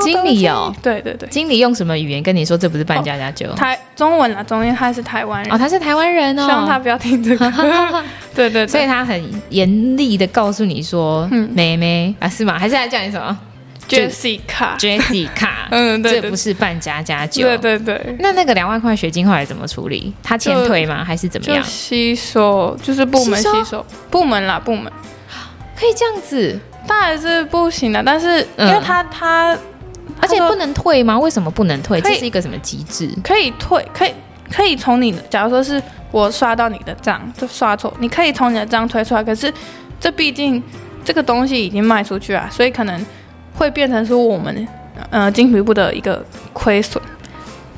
[0.02, 3.52] 经理哦，对对对，经理用什么语言跟你说这不是半家家酒？
[3.54, 7.46] 台中文啊，中文他是台湾人哦，他是台湾人哦，希望他不要听这个。
[8.36, 12.56] 对对，所以他很严厉的告诉你说，妹妹啊，是吗？
[12.58, 13.36] 还是来叫你什么？
[13.88, 17.42] Jessica，Jessica， 嗯，对，这不是办家家酒。
[17.46, 20.12] 对对对，那那个两万块学金后来怎么处理？
[20.22, 21.04] 他前退吗？
[21.04, 21.62] 还是怎么样？
[21.64, 24.92] 吸收，就是部门吸收，部门啦，部门
[25.78, 26.58] 可以这样子。
[26.86, 29.58] 当然是不行的，但是因为他他，嗯、
[30.20, 31.18] 他而且不能退吗？
[31.18, 32.00] 为什么不能退？
[32.00, 33.08] 这是一个什么机制？
[33.22, 34.12] 可以退，可以
[34.50, 39.22] 可以从你的，假如说是我刷到你的账就刷错，你可以从你的账推出来。
[39.22, 39.52] 可是
[40.00, 40.62] 这毕竟
[41.04, 43.04] 这个东西已经卖出去啊，所以可能
[43.54, 44.66] 会变成说我们
[45.10, 47.02] 呃金皮部的一个亏损。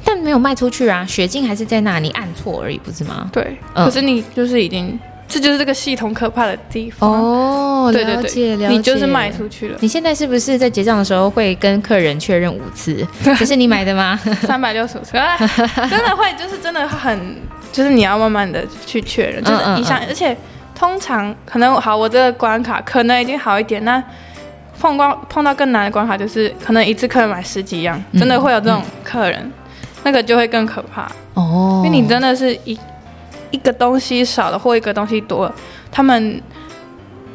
[0.05, 3.29] 但没有卖出去啊，血镜还是在那，里按错而已，不是吗？
[3.31, 7.91] 对，嗯、可是你就是已经这就是这个系统可怕的地方哦。
[7.93, 9.77] 对对对，你就是卖出去了。
[9.81, 13.07] 你现在是不是在结账的时候会跟客人确认五次？
[13.23, 14.19] 这是你买的吗？
[14.43, 17.37] 三百六十五次，真的会，就是真的很，
[17.71, 20.37] 就是你要慢慢的去确认，就是你想，而且
[20.75, 24.03] 通常可能好，我这个关卡可能已经好一点，那
[24.81, 29.53] 碰光碰到更难的关卡，就是可能一次客人买十几样，真的会有这种客人，
[30.05, 32.79] 那个就会更可怕哦，因为你真的是一。
[33.51, 35.55] 一个东西少了或一个东西多了，
[35.91, 36.41] 他们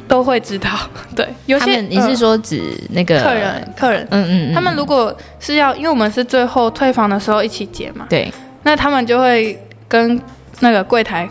[0.06, 0.70] 都会知道。
[1.16, 10.20] 对，有些你是说指那个客人，客人，嗯嗯，嗯，他们如果是要，因为我们是最后退房的时候一起结嘛，对，那他们就会跟
[10.60, 11.28] 那个柜台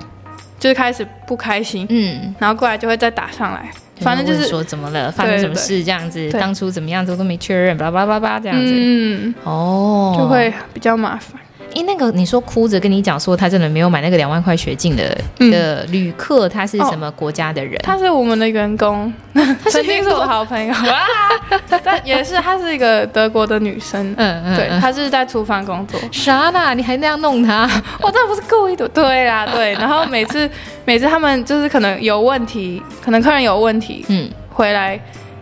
[0.60, 3.70] 就是开始不开心，嗯，然后过来就会再打上来，
[4.02, 11.40] 反正就是说怎么了，发生什么事这样子，当初怎么样子都没确认，叭叭叭叭这样子，嗯，哦，就会比较麻烦。
[11.76, 17.80] 哎，那个你说哭着跟你讲说他真的没有买那个两万块学进的的旅客，他是什么国家的人？
[17.84, 21.60] 他是我们的员工，他是我的好朋友 哇！
[21.84, 26.00] 但也是，她是一个德国的女生，嗯嗯，对，她是在厨房工作。
[26.12, 26.74] 啥呢？
[26.76, 27.70] 你还那样弄他？
[28.02, 28.88] 我真的不是故意的。
[28.90, 29.74] 对啦，对。
[29.74, 30.50] 然后每次
[30.86, 35.00] 每次他们就是可能有问题，可能客人有问题，嗯，回来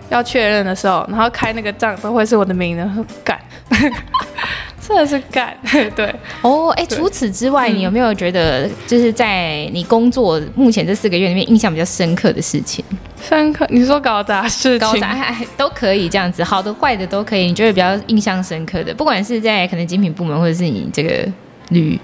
[0.09, 3.39] 要确认的时候，然后开那个账都会是我的名人干。
[4.91, 5.55] 真的是干
[5.95, 12.83] 对哦，哎，除此之外，你有没有觉得就是在你工作目前这四个月里面，印象比较深刻的事情？
[13.21, 13.65] 深刻？
[13.69, 14.79] 你说搞砸事情？
[14.79, 17.45] 搞砸 都可以这样子，好的坏的都可以。
[17.45, 21.25] 你觉得比较印象深刻的，不管是在可能精品部门，或者是你这个
[21.69, 21.97] 旅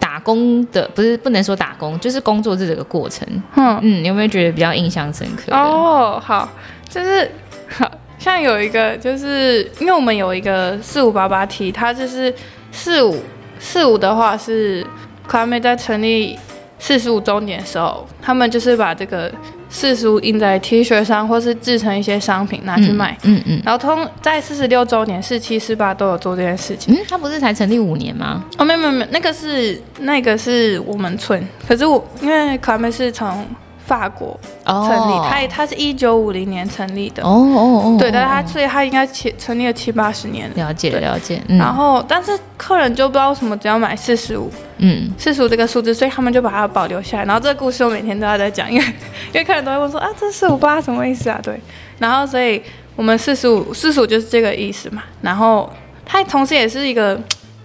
[0.00, 3.24] 打工的，不是不能说打工，就是工作这个过程。
[3.54, 5.54] 嗯嗯，有没有觉得比较印象深刻？
[5.54, 6.50] 哦，好，
[6.88, 7.30] 就是
[7.68, 7.88] 好。
[8.22, 12.32] 像有一个，就是因为我们有一个四五八八 T，它就是
[12.70, 13.16] 四五
[13.58, 14.86] 四五的话是
[15.26, 16.38] 卡美在成立
[16.78, 19.28] 四十五周年的时候，他们就是把这个
[19.68, 23.18] 四十五印在 T 恤上，或是制成一些商品拿去卖。
[23.24, 23.62] 嗯嗯，嗯。
[23.64, 26.94] 然后通在四十六周年、四七、四八都有做这件事情。
[26.94, 28.44] 嗯，他不是才成立五年吗？
[28.56, 33.44] 哦，没有没有没有，那个是那个是我们村，可是我因为卡美是从。
[33.84, 35.50] 法国成立，它、oh.
[35.50, 47.24] 他是一九五零年成立的哦哦哦，对，但是它所以它应该成成立了七八十年了解了解，嗯、然后但是客人就不知道为什么只要买四十五，嗯，四十五这个数字，所以他们就把它保留下来。
[47.24, 51.40] 然后这个故事我每天都要在讲，因为因为客人都会问说啊，这四五八什么意思啊？
[51.42, 51.60] 对，
[51.98, 52.62] 然后所以
[52.96, 55.02] 我们四十五四十五就是这个意思嘛。
[55.20, 55.70] 然后
[56.06, 57.20] 它同时也是一个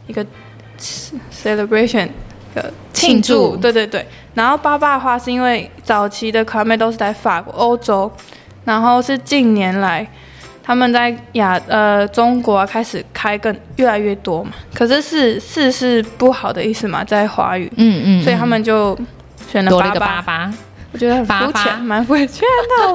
[0.08, 0.26] 一个
[1.32, 2.10] celebration。
[2.94, 8.12] 庆祝，对对对，然后八八的话是因为早期的卡妹都是在法国、欧洲，
[8.66, 10.06] 然后是近年来
[10.64, 18.98] 他们在亚呃中国开始开更越来越多嘛，可是是是是不好的意思嘛，在华语，嗯嗯，所以他们就
[19.50, 20.54] 选了八八，八
[20.92, 22.42] 我觉得很肤浅，蛮肤浅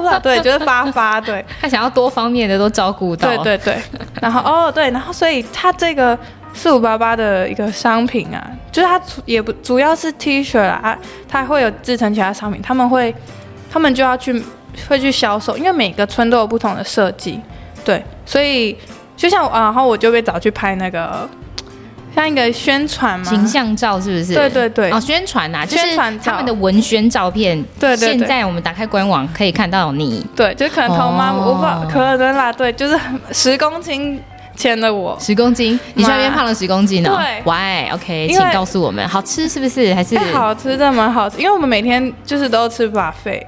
[0.03, 3.81] 的， 对，觉得发发，对，他 想要多方面的都照顾到，对对对，
[4.21, 6.17] 然后哦对，然后所以他这个。
[6.53, 13.13] 四五八八的一个商品啊，就是它也不主要是 T 恤啦，啊，它会有制成其他商品，他们会，
[13.71, 14.41] 他们就要去
[14.87, 17.41] 会去销售，因为每个村都有不同的设计，
[17.83, 18.77] 对，所以
[19.17, 21.27] 就像啊，然后我就被找去拍那个
[22.15, 24.35] 像一个宣传嘛，形象照是不是？
[24.35, 27.59] 对对对，哦，宣传呐，就是他们的文宣照片。
[27.79, 32.99] 对对，现在我们打开官网可以看到你，对，就可能头妈，我不知道，可能啦，对，就是
[33.31, 34.21] 十公斤。
[34.55, 35.17] 签了我。
[35.19, 37.09] 十公斤，你现在变胖了十公斤呢？
[37.09, 39.93] 对，Why？OK，请告诉我们，好吃是不是？
[39.93, 40.17] 还是？
[40.17, 43.43] 好吃的蛮好吃，因为我们每天就是都吃 buffet，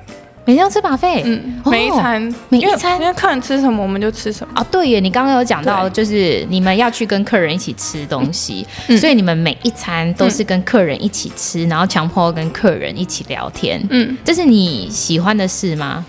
[0.45, 2.35] 每天要吃 buffet，嗯，每一餐。
[2.49, 4.53] 每一餐，因为客人吃什么我们就吃什么。
[4.55, 8.65] 哦，对耶，你刚刚有讲到，就是你们要去跟客人一起吃东西，
[8.99, 16.05] 所以你们每一餐都是跟客人一起吃，然后强迫跟客人一起聊天，嗯，这是你喜欢的事吗？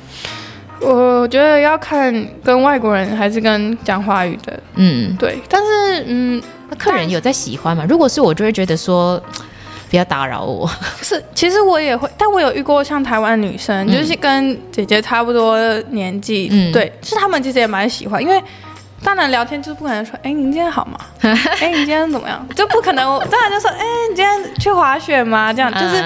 [0.81, 2.13] 我觉得要看
[2.45, 5.41] 跟外国人还是跟讲华语的，嗯，对。
[5.49, 7.85] 但是，嗯，那客人有在喜欢吗？
[7.89, 9.21] 如果是我，就会觉得说
[9.89, 10.69] 不要打扰我。
[11.01, 15.59] 是，其实我也会，但我有遇过像台湾女生，嗯、就是跟姐姐差不多
[15.91, 18.43] 年纪，嗯，对，是他们其实也蛮喜欢，因为
[19.03, 20.99] 当然聊天就是不可能说，哎，你今天好吗？
[21.61, 22.47] 哎，你今天怎么样？
[22.55, 25.53] 就不可能，当然就说，哎，你今天去滑雪吗？
[25.53, 26.05] 这样就是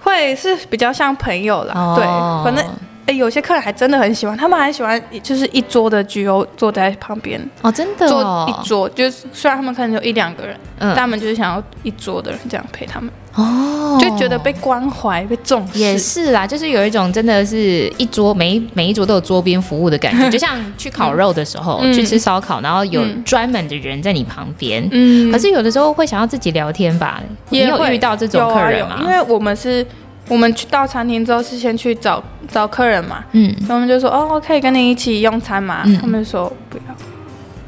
[0.00, 2.04] 会是比较像朋友啦，哦、对，
[2.44, 2.64] 反正。
[3.06, 15.78] 哎，有些客人还真的很喜欢，他们还喜欢就是一桌的 GO 坐在旁边哦，真的哦，坐一桌，就是虽然他们可能有一两个人，嗯，但他们就是想要一桌的人这样陪他们哦，就觉得被关怀、被重视。
[15.78, 24.84] 也是啦，就是有一种真的是一桌每一每一桌都有桌边服务的感觉， 就像去烤肉的时候，嗯、去吃烧烤，然后有专门的人在你旁边。
[24.90, 27.22] 嗯，可是有的时候会想要自己聊天吧？
[27.50, 28.98] 你有遇到这种客人吗？
[29.00, 29.86] 因为我们是。
[30.28, 36.94] 我们去到餐厅之后是先去找找客人嘛，嗯，然后我们就说哦，可以跟你一起用餐嘛，嗯、他们就说不要，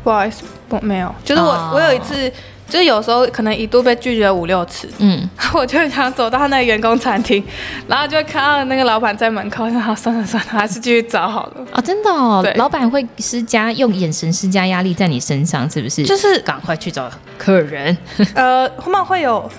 [0.03, 2.33] 不好意思，不没有，就是我、哦、我有一次。
[2.68, 7.42] 就是有时候可能一度被拒绝五六次，嗯， 我就想走到那个员工餐厅，
[7.87, 11.64] 然后就会看到那个老板在门口，然后算了算了，还是继续找好了。
[11.73, 16.03] 哦，真的哦，对，老板会施加用眼神施加压力在你身上，是不是？
[16.05, 17.97] 就是赶快去找客人。
[18.35, 19.51] 呃，后面会有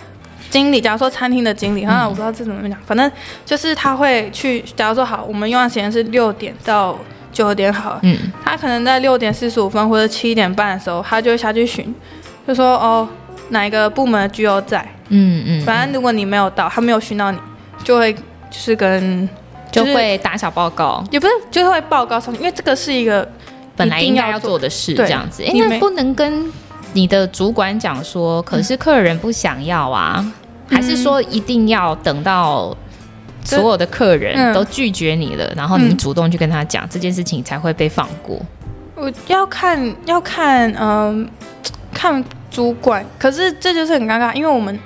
[0.50, 3.12] 经理，假如说餐厅的经理，啊、嗯，我不知道这怎么讲，反正
[3.46, 6.98] 就是他会去，假如说好，我们用的时间是六点到
[7.32, 11.94] 九点好了，嗯，他可能在六点四十五分或者七点半的时候，他就会下去巡。
[12.48, 13.08] 就说哦，
[13.50, 14.84] 哪一个部门的 GO 在？
[15.10, 17.38] 嗯嗯，反正如果你没有到，他没有巡到你，
[17.84, 19.30] 就会就是跟、
[19.72, 23.28] 就是、就会打小报告，也不是，就会报告上去，因为这个是一个
[23.76, 25.44] 本来应该要做的事，这样子。
[25.44, 26.52] 哎，那不能跟
[26.94, 30.34] 你的主管讲说，可是客人不想要啊，嗯、
[30.70, 32.76] 还是说一定要等到
[33.44, 38.40] 所有的客人都拒绝你了，嗯、然后你主动去跟他讲、嗯、这件事情才会被放过？
[38.96, 41.30] 我要看要看，嗯，
[41.94, 42.24] 看。
[42.52, 44.78] 主管，可是这就是很尴尬，因为我们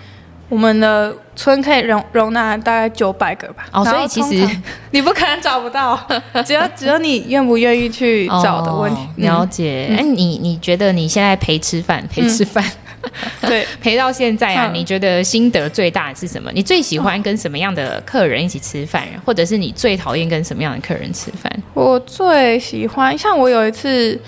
[0.50, 3.66] 我们的村可以容容纳大概九百个吧。
[3.72, 4.46] 哦，所以其实
[4.92, 5.98] 你不可能找不到，
[6.46, 9.02] 只要只要你愿不愿意去找的问题。
[9.02, 9.88] 哦、了解。
[9.98, 12.83] 哎、嗯，你你觉得你现在陪吃饭陪吃饭，嗯、
[13.42, 16.52] 对，陪到现在啊、嗯，你觉得心得最大的是什么？
[16.54, 21.52] 你最喜欢跟什么样的客人一起吃饭，或者是你最讨厌跟什么样的客人吃饭？
[21.74, 24.20] 我最喜欢，像我有一次，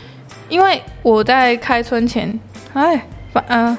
[0.49, 2.39] 因为我在开春前，
[2.73, 3.01] 哎。
[3.49, 3.77] 嗯，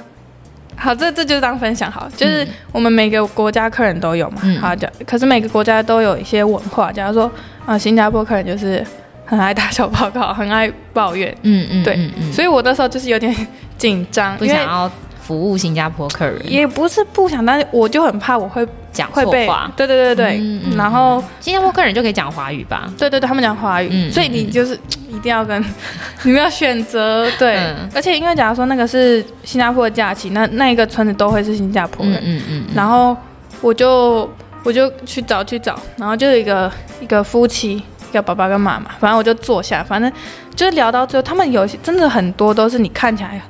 [0.76, 4.90] 好，这这就当分享好，就是我们每个国家客人都有嘛，嗯、好讲。
[5.06, 7.24] 可是每个国家都有一些文化，假如说
[7.64, 8.84] 啊、呃，新加坡客人就是
[9.24, 13.34] 很爱打小报告，很爱抱怨，嗯嗯，对嗯嗯，所以我那时候就是有点
[13.78, 14.90] 紧张，不想要。
[15.26, 19.68] 服务新加坡客人也不是不想，但是我就很怕我会讲错话。
[19.76, 22.88] 对对对对、嗯嗯、然后新加坡客人就可以讲华语吧？
[22.96, 25.60] 对对对，他们讲华语、嗯，所以你就是一定要跟
[26.22, 27.90] 你们要选择对、嗯。
[27.92, 32.14] 而且因为假如说那个是新加坡的假期，那那一个村子都会是新加坡人。
[32.24, 33.16] 嗯嗯，嗯，然后
[33.60, 34.30] 我就
[34.62, 40.12] 我就去找去找，然后就有一个一个夫妻，叫爸爸跟妈妈，反正我就坐下，反正
[40.54, 43.42] 就是聊到最后，他们有些真的很多都是你看起来。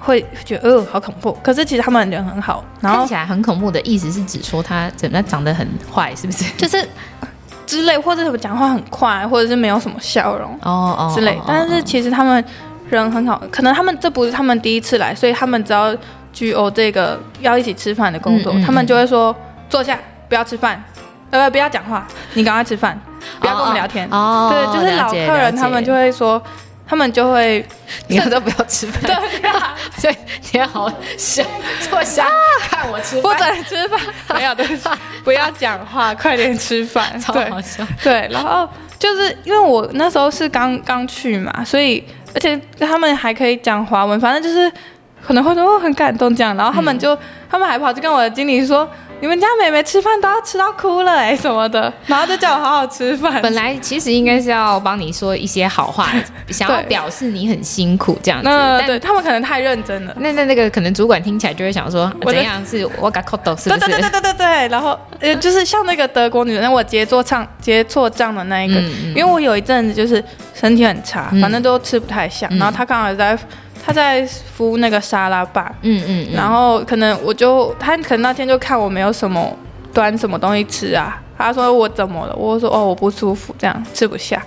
[0.00, 2.64] 会觉得呃好恐怖，可是其实他们人很好。
[2.80, 6.44] 然后看起来很恐怖的意思是指说他怎么长得很坏，是不是？
[6.56, 6.88] 就是
[7.66, 11.38] 之类，或者什么讲话很快，或者是没有什么笑容哦哦之类。
[11.46, 12.42] 但是其实他们
[12.88, 15.94] 人很好，可能他们这不是他们第一次来，所以他们只要
[16.32, 19.34] GO 这个要一起吃饭的工作，嗯嗯嗯，他们就会说
[19.68, 20.82] 坐下，不要吃饭，
[21.30, 22.98] 呃不要讲话，你赶快吃饭，
[23.38, 24.08] 不要跟我们聊天。
[24.10, 26.42] 哦，对，就是老客人他们就会说。
[26.90, 27.64] 他们就会，
[28.08, 29.00] 以后都不要吃饭。
[29.04, 29.14] 对，
[29.96, 30.16] 所以
[30.50, 31.46] 你要好想，
[31.88, 32.26] 坐下
[32.68, 33.22] 看我吃饭。
[33.22, 34.00] 不准吃饭，
[34.34, 34.64] 没有的，
[35.22, 37.16] 不要讲话， 快点吃饭。
[37.20, 37.86] 超好笑。
[38.02, 44.68] 对，然后就是因为我那时候是刚刚去嘛，所以而且他们还可以讲华文，反正就是
[45.24, 46.56] 可能会说很感动这样。
[46.56, 48.90] 然后他们就，嗯、他们还跑去跟我的经理说。
[49.20, 53.40] 你们家妹妹吃饭都要吃到哭了哎、欸、什么的，然后就叫我好好吃饭。
[53.42, 56.08] 本来其实应该是要帮你说一些好话，
[56.48, 58.48] 想要表示你很辛苦这样子。
[58.48, 60.14] 那对他们可能太认真了。
[60.18, 63.20] 那那那个可能主管听起来就会想说，怎样是我搞
[63.56, 63.78] 是不是？
[63.78, 64.68] 对对对对对对。
[64.68, 72.48] 然后呃，就是像那个德国女人，我结错账结错账的那一个、嗯嗯，因为我有一阵子就是身体很差，反正都吃不太下。
[72.50, 73.38] 嗯、然后她刚好在。
[73.82, 79.56] 他在敷那个沙拉吧，嗯嗯，然后可能我就他可能那天就看我没有什么
[79.92, 82.34] 端什么东西吃啊，他说我怎么了？
[82.36, 84.42] 我说哦我不舒服，这样吃不下。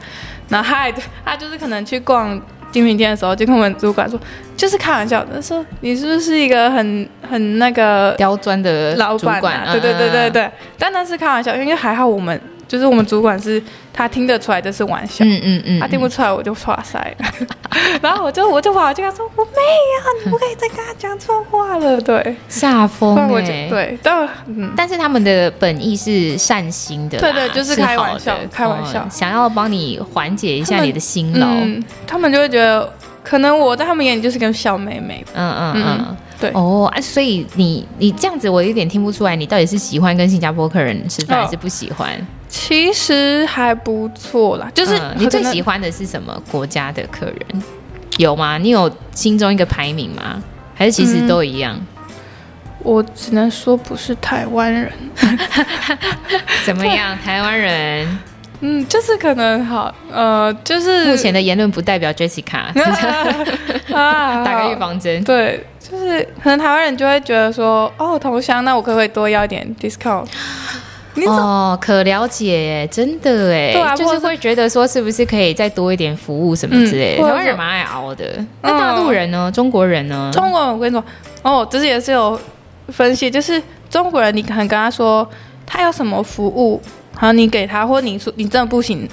[0.50, 0.94] 然后他还
[1.26, 2.40] 他就是可能去逛
[2.72, 4.20] 精品店的时候，就跟我们主管说，
[4.56, 9.72] 就是开玩笑他说，你是不是一个很很那个刁钻的老板啊？
[9.72, 12.40] 对对对对对，但那是开玩笑，因为还好我们。
[12.74, 13.62] 就是我们主管是，
[13.94, 17.16] 他听得出来这是玩笑，嗯嗯嗯，他听不出来我就剉赛，
[18.02, 32.92] 然后我就我就跑去跟他说我没有，你不可以再跟他讲错话了，对，下风哎，对，但嗯，但是他们的本意是善心的，对对，就是开玩笑，开玩笑，想要帮你缓解一下你的辛劳，嗯，他们就会觉得
[33.24, 35.74] 可能我在他们眼里就是个小妹妹，嗯嗯。
[35.76, 42.10] 嗯，对，哦，所以你你这样子我有点听不出来，你到底是喜欢跟新加坡客人吃饭还是不喜欢？
[42.50, 47.64] 其实还不错啦，就是、嗯、你最喜欢的是什么国家的客人？
[48.18, 48.58] 有吗？
[48.58, 50.44] 你有心中一个排名吗？
[50.76, 51.76] 还是其实都一样？
[51.78, 52.06] 嗯、
[52.80, 54.92] 我只能说不是台湾人。
[56.66, 57.18] 怎么样？
[57.24, 58.20] 台湾人？
[58.66, 62.72] 嗯，就是可能好，呃，就是目前的言论不代表 Jessica。
[63.94, 65.22] 啊，打个预防针。
[65.26, 70.26] 对，就是可能台湾人就会觉得说，哦，同乡，那我可不可以多要点 discount？
[71.16, 77.24] 你哦，可了解，真的哎，对啊，就是会觉得说是不是可以再多一点服务什么之类的。
[77.24, 79.52] 台湾人蛮爱熬的，那大陆人呢？
[79.54, 80.32] 中国人呢？
[80.34, 81.04] 中国人，我跟你说，
[81.44, 82.40] 哦，这是也是有
[82.88, 85.30] 分析，就是中国人，你可能跟他说
[85.66, 86.82] 他有什么服务，
[87.14, 89.08] 然后你给他，或你说你真的不行，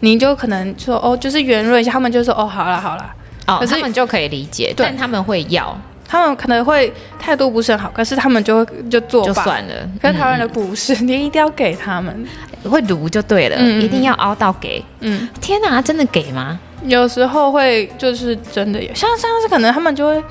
[0.00, 3.14] 你就可能说哦，就是圆润一下，他们就说哦，好了好了。
[3.46, 5.76] 哦，可是他们就可以理解，但他们会要，
[6.06, 9.74] 他们可能会态度不是很好，可是他们就就做就算了。
[10.00, 12.24] 可是台湾人不是，你一定要给他们，
[12.70, 14.82] 会读就对了，一定要凹到给。
[15.00, 16.58] 嗯，天哪，真的给吗？
[16.84, 20.24] 有时候会就是真的有，像上次可能他们就会，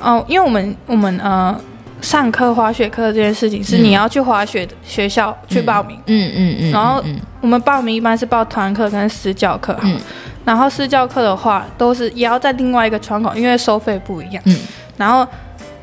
[0.00, 1.56] 哦，因为我们我们呃
[2.02, 7.02] 上课滑雪课这件事情是你要去滑雪学校去报名，嗯嗯嗯，然后
[7.40, 9.98] 我们报名一般是报团课跟私教课，嗯。
[10.44, 14.42] 然后私教课的话，都是也要在另外一个窗口，因为收费不一样。
[14.46, 14.56] 嗯。
[14.96, 15.26] 然后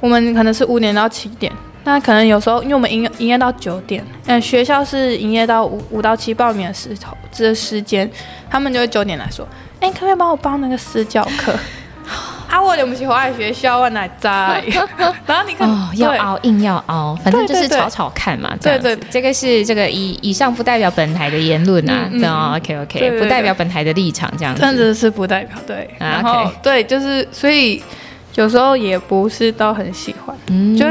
[0.02, 1.50] 我们可能是五点到七点，
[1.86, 8.10] 那可能有时候因为我们营业营业到九点，嗯，学校是营业到五五到七报名的时候这时间，
[8.50, 9.48] 他们就会九点来说，
[9.80, 11.54] 哎，可不可以帮我报那个私教课？
[12.50, 14.64] 啊，我们不喜欢学校，我哪在？
[15.28, 18.56] 然后你看，哦，要熬硬要熬，反正就是吵吵看嘛。
[18.60, 22.10] 对对，这个是这个以以上不代表本台的言论啊。
[22.12, 24.62] 对哦，OK OK，不代表本台的立场，这样子。
[24.62, 25.88] 真的是不代表对。
[26.00, 27.82] 然后对，就是所以
[28.36, 30.36] 有时候也不是都很喜欢，
[30.78, 30.86] 就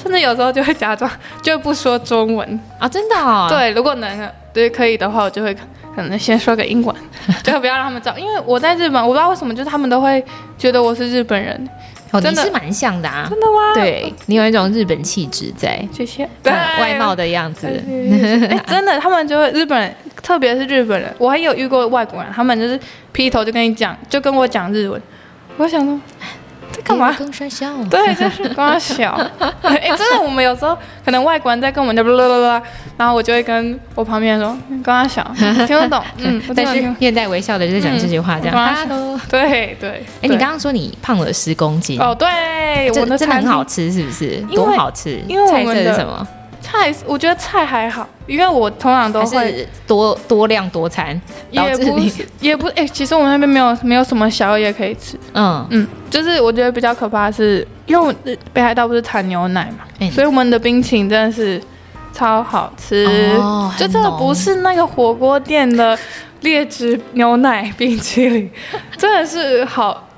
[0.00, 1.10] 甚至有时候就会假装
[1.42, 3.48] 就不说中文啊，真的。
[3.48, 5.56] 对，如果能对可以的话，我就会。
[5.96, 6.92] 可能先说个英文，
[7.44, 10.20] 最后不要让他们知道，因为我在日本，我不知道为什么，就是他们都会
[10.58, 11.54] 觉得我是日本人。
[12.10, 13.74] 哦，你是蛮像的啊，真的吗？
[13.74, 16.28] 对，你有一种日本气质在，谢谢。
[16.42, 17.68] 对，外貌的样子，
[18.50, 22.76] 哎，真的，他们就会日本人，特别是日本人，我还有遇过外国人，他们就是
[23.12, 25.00] 劈头就跟你讲，就跟我讲日文，
[25.58, 26.00] 我想说。
[26.84, 27.16] 干嘛？
[27.90, 29.18] 对，就是跟他小。
[29.62, 32.62] 哎、欸，真的，我们有时候可能外国人在跟我们讲，
[32.96, 35.24] 然后我就会跟我旁边说，跟他小，
[35.66, 36.02] 听不懂。
[36.18, 38.74] 嗯，但是面带微笑的就在讲这句话，这样。
[38.76, 40.04] Hello，对对。
[40.22, 44.36] 哎，你刚刚说你胖了十公斤哦，对，我的真的很好吃，是不是？
[44.54, 45.20] 多好吃！
[45.26, 46.26] 因为菜色是什么？
[46.64, 52.00] 菜，我觉得菜还好，因为我通常都会多多量多餐，也不
[52.40, 58.16] 也不哎，其实我们那边没有没有什么宵夜可以吃，嗯嗯，就是我觉得比较可怕的是，因为
[58.54, 61.60] 北海道不是产牛奶嘛，所以我们的冰淇淋真的是
[62.14, 63.06] 超好吃，
[63.76, 65.98] 就真的不是那个火锅店的
[66.40, 68.50] 劣质牛奶冰淇淋，
[68.96, 70.08] 真的是好。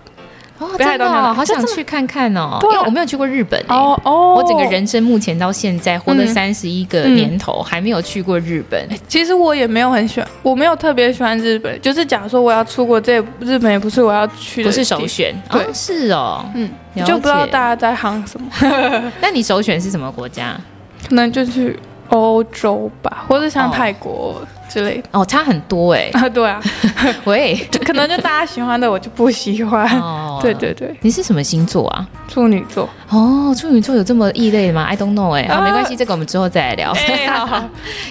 [0.58, 2.58] 哦，真的，好想去看看哦！
[2.62, 8.88] 因为我没有去过日本哦哦，我整个人生目前到现在活了三十一个年头，还没有去过日本。
[9.06, 11.80] 其实我也没有很喜欢，我没有特别喜欢日本。
[11.80, 15.34] 就是假如说我要出国，这日本也不是我要去的，不是首选。
[15.50, 16.70] 对，是哦，嗯，
[17.04, 18.50] 就不知道大家在夯什么。
[19.20, 20.56] 那你首选是什么国家？
[21.08, 21.78] 可能就去
[22.08, 24.40] 欧洲吧，或者像泰国。
[24.76, 25.08] 之类的。
[25.12, 26.60] 哦，差很多哎啊，对啊，
[27.24, 27.56] 喂，
[27.86, 32.06] 可能就大家喜欢的我就不喜欢，哦， 对对对，你是什么星座啊？
[32.28, 32.86] 处女座。
[33.08, 36.92] 哦，处女座有这么异类吗？I don't know 哎，好，没关系，这个我们之后再来聊。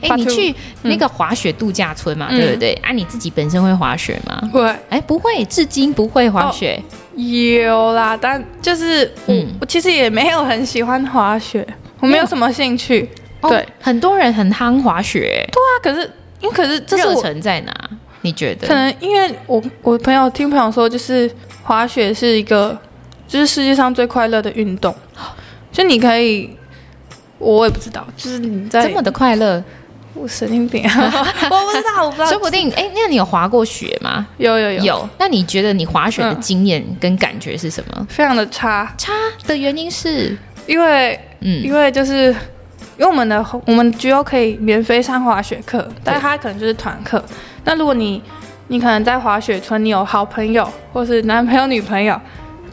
[0.01, 2.73] 哎， 你去那个滑雪度假村嘛，对不对？
[2.81, 4.41] 啊，你自己本身会滑雪吗？
[4.51, 6.81] 会，哎，不会，至今不会滑雪。
[7.15, 11.65] 有啦，但就是嗯，我其实也没有很喜欢滑雪，
[11.99, 13.07] 我没有什么兴趣。
[13.47, 16.09] 对，很多人很夯滑雪，对啊，可是。
[16.41, 17.73] 因为可是这是热忱在哪？
[18.21, 18.67] 你觉得？
[18.67, 21.29] 可能因为我我朋友听朋友说，就是
[21.63, 22.77] 滑雪是一个，
[23.27, 24.93] 就是世界上最快乐的运动。
[25.71, 26.49] 就你可以，
[27.37, 29.63] 我也不知道，就是你在这么的快乐，
[30.13, 31.11] 我神经病啊！
[31.51, 32.25] 我不知道，我不知道。
[32.27, 34.25] 说不定哎，那你有滑过雪吗？
[34.37, 35.09] 有有有有。
[35.19, 38.07] 那你觉得你滑雪的经验跟感觉是什么？
[38.09, 38.91] 非常的差。
[38.97, 39.11] 差
[39.45, 42.35] 的原因是因为嗯，因为就是。
[42.97, 47.23] 因为我们的我们 GO 可以免费上滑雪课，但是他可能就是团课。
[47.63, 48.21] 那如果你
[48.67, 52.19] 你可能在滑雪村，你有好朋友或是男朋友女朋友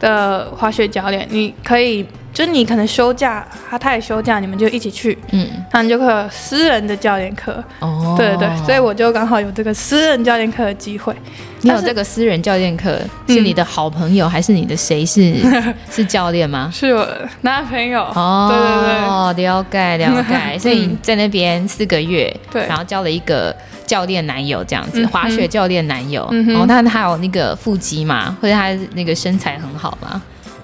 [0.03, 2.05] 的滑雪教练，你可以。
[2.35, 11.15] 就是你可能休假，他他也休假，你们就一起去，嗯，那你就会有私人的教练课，哦，对对对，所以我就刚好有这个私人教练课的机会。
[11.61, 12.99] 你有这个私人教练课，
[13.29, 15.35] 是你的好朋友还是你的谁是
[15.93, 16.71] 是教练吗？
[16.73, 17.07] 是我
[17.43, 18.01] 男朋友。
[18.15, 20.57] 哦，对对对，了解了解。
[20.59, 23.55] 所以你在那边四个月，对，然后交了一个
[23.87, 26.25] 教练男友这样子，滑雪教练男友。
[26.55, 28.37] 哦，那他有那个腹肌嘛？
[28.41, 30.21] 或者他那个身材很好嘛？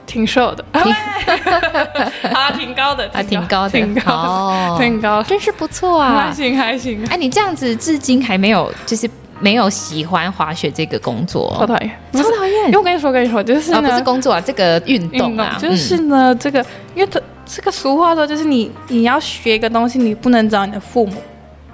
[0.06, 0.64] 挺瘦的，
[2.32, 3.68] 啊，挺高的，啊，挺高。
[3.68, 7.04] 的，挺高，挺高，真是不错啊，还行还行。
[7.10, 9.06] 哎，你这样子至今还没有，就是
[9.38, 12.66] 没有喜欢滑雪这个工作，超讨厌，超讨厌。
[12.68, 16.64] 因为我跟你说，跟你说，就是不是工作啊，这个运动啊，就是呢，这个，
[16.94, 21.22] 因为这这个俗话说，就是你你要学一个东西，你不能找你的父母，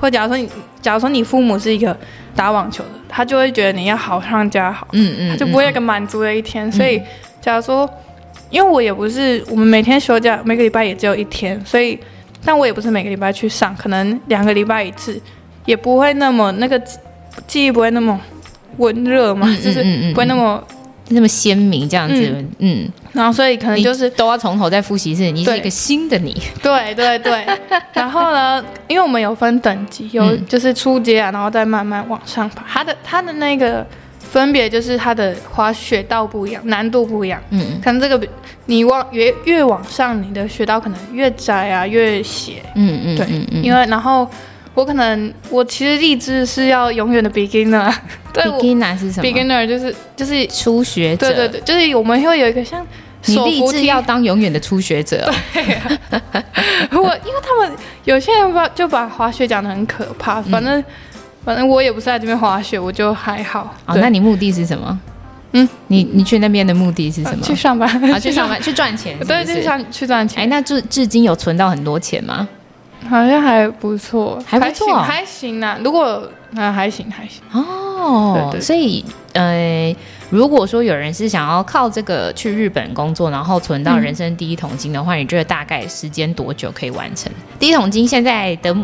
[0.00, 0.48] 或假如说你，
[0.84, 1.96] 假如说你父母是一个
[2.36, 6.70] 打网球的，他就会觉得你要好上加好，嗯嗯，他就不会有个满足的一天。
[6.70, 7.00] 所以，
[7.40, 7.88] 假如说，
[8.50, 11.98] 因为我也不是我们每天休假，每个礼拜也只有一天，所以，
[12.44, 15.18] 但我也不是每个礼拜去上，可能两个礼拜一次，
[15.64, 16.78] 也不会那么那个
[17.46, 18.20] 记忆不会那么
[18.76, 19.82] 温热嘛，就是
[20.12, 20.62] 不会那么。
[21.08, 27.44] 那么鲜明这样子，嗯，嗯，然后所以可能就是都要从头再复习一次，你是一个新的你，对 对对。
[27.92, 32.64] 然后呢，因为我们有分等级，有就是初阶啊，然后再慢慢往上爬。
[32.66, 33.86] 它的它的那个
[34.18, 37.40] 分别就是它的滑雪道不一样，难度不一样。
[37.50, 38.26] 嗯，可能这个
[38.64, 42.62] 你往越越往上，你的雪道可能越窄啊，越斜。
[42.74, 43.26] 嗯嗯，对，
[43.62, 44.26] 因为然后。
[44.74, 47.94] 我可能，我其实立志是要永远的 beginner。
[48.34, 51.28] 对，beginner 是什么？beginner 就是就是初学者。
[51.28, 52.84] 对对对，就是我们会有一个像
[53.26, 55.32] 你立志要当永远的初学者。
[55.54, 55.98] 对、啊。
[56.90, 57.72] 我因为他们
[58.04, 60.84] 有些人把就把滑雪讲的很可怕，反正、嗯、
[61.44, 63.72] 反正我也不是在这边滑雪，我就还好。
[63.86, 65.00] 哦，那你目的是什么？
[65.52, 67.44] 嗯，你你去那边的目的是什么？
[67.44, 67.88] 去上班。
[68.12, 69.44] 啊，去上班，去赚钱是不是？
[69.44, 70.42] 对，去上去赚钱。
[70.42, 72.48] 哎，那至至今有存到很多钱吗？
[73.08, 75.78] 好像还不错，还不错，还行呢。
[75.84, 78.48] 如果啊，还行还行哦。
[78.50, 79.94] 对对，所以呃，
[80.30, 87.32] 如果说有人是想要靠这个去日本工作，然后存到人生第一桶金的话，嗯、你觉得大概时间多久可以完成？
[87.58, 88.76] 第一桶金现在的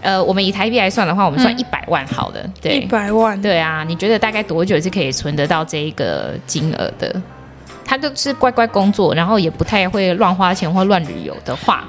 [0.00, 3.84] 呃，我们以台币来算的话，我们算一百万好的，嗯、对，一百万，对啊。
[3.84, 7.20] 你觉得大概多久是可以存得到这一个金额的？
[7.84, 11.84] 他就是乖乖工作，然后也不太会乱花钱或乱旅游的话，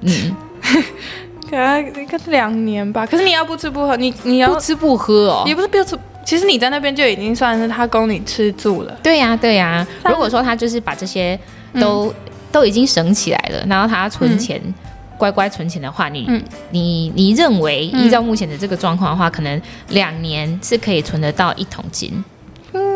[0.00, 0.34] 嗯。
[1.50, 3.04] 可能应该是两年吧。
[3.04, 5.98] 可是你要不吃不喝，你你要不吃不喝哦，也不是不吃。
[6.24, 8.96] 其实你在那边就已经算是他供你吃住了。
[9.02, 9.86] 对呀、啊，对呀、啊。
[10.08, 11.38] 如果说他就是把这些
[11.80, 12.14] 都、嗯、
[12.52, 14.72] 都已经省起来了，然后他存钱，嗯、
[15.18, 16.40] 乖乖存钱的话，你、嗯、
[16.70, 22.24] 你你认为依照目前的这个状况的话，可能两年是可以存得到一桶金。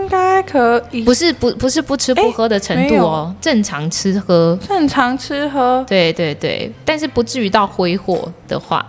[0.07, 8.87] 应该可以，不是不不是不吃不喝的程度哦，正常吃喝，正常吃喝，对对对，但是不至于到挥霍的话，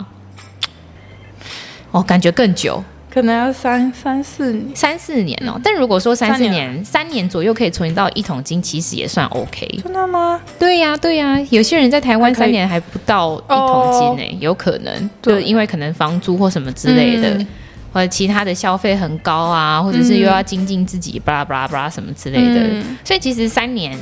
[1.90, 2.80] 哦，感觉更久，
[3.12, 5.60] 可能要三三四年，三四年哦。
[5.64, 9.66] 但如果说三四年，三年左右可以存到一桶金，其实也算 OK。
[9.82, 10.40] 真的吗？
[10.56, 17.44] 对呀对呀，有些人在台湾三年还不到一桶金呢，有可能，就因为可能房租或什么之类的。
[17.92, 22.60] 或者其他的消费很高啊，或者是又要精进自己，巴拉巴拉巴拉什么之类的。
[22.60, 23.98] 嗯、所以其实三年，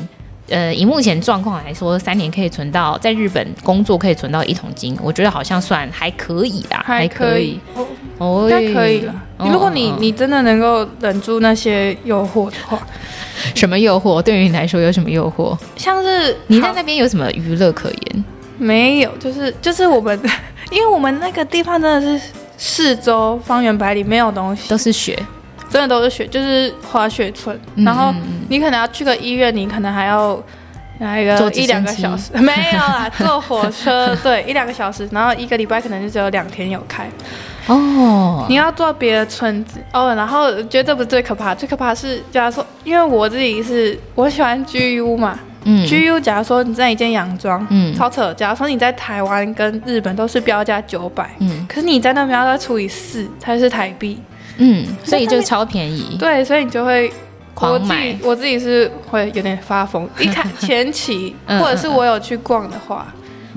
[0.49, 7.61] 呃，以目前状况来说，三年可以存到在日本工作可以存到一桶金，我觉得好像算还可以啦，还可以，
[8.19, 9.15] 哦，应该可以了。
[9.39, 12.81] 哦、如果你你真的能够忍住那些诱惑的话，
[13.55, 14.21] 什么诱惑？
[14.21, 15.57] 对于你来说有什么诱惑？
[15.77, 18.25] 像是你在那边有什么娱乐可言？
[18.59, 20.19] 没有，就是就是我们，
[20.73, 22.31] 因为我们那个地方真的是。
[22.57, 25.19] 四周方圆百里没有东西，都是雪，
[25.69, 27.59] 真的都是雪，就是滑雪村。
[27.75, 28.15] 嗯、然后
[28.49, 30.43] 你可能要去个医院，你可能还要
[31.01, 37.09] 来一个一两个小时， 没有啦，坐火车对 一两个小时，然后一个礼拜可能就只有两天有开。
[37.67, 39.81] 哦，你要坐别的村子。
[39.93, 45.39] 哦，然后觉得这不是最可怕，最可怕是假如说，因为我自己是我喜欢居屋嘛。
[45.69, 48.33] 嗯，GU，假如说你在一件洋装，嗯，超扯。
[48.35, 54.23] 假如说你在台湾跟日本都是标价九百，嗯，可是你在那边要再除以四才是台币，
[54.59, 56.17] 嗯，所以就超便宜。
[56.21, 57.13] 对，所以你就会
[57.53, 58.17] 狂买。
[58.23, 63.13] 我自己是会有点发疯，一看前期 或者是我有去逛的话，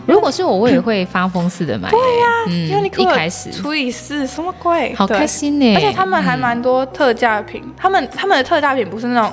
[0.07, 1.91] 如果是我，我也会发疯似的买。
[1.91, 4.95] 对呀，因为你一开始除以四，什么鬼？
[4.95, 5.75] 好开心呢！
[5.75, 9.31] 而且他们还蛮多特价品，他们他们的特价品不是那种。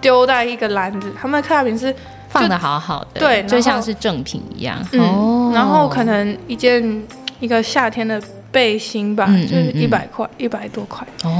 [0.00, 1.94] 丢在一个篮子，他们的特价品是
[2.28, 4.78] 放的好好的，对，就像是正品一样。
[4.92, 7.02] 嗯，哦、然后可能一件
[7.40, 8.20] 一个夏天的。
[8.52, 11.06] 背心吧，嗯、就是一百块，一百、嗯、多块。
[11.22, 11.30] 哦，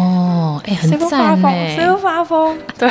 [0.64, 2.56] 哎、欸，很赞哎，谁会发疯？
[2.78, 2.88] 对，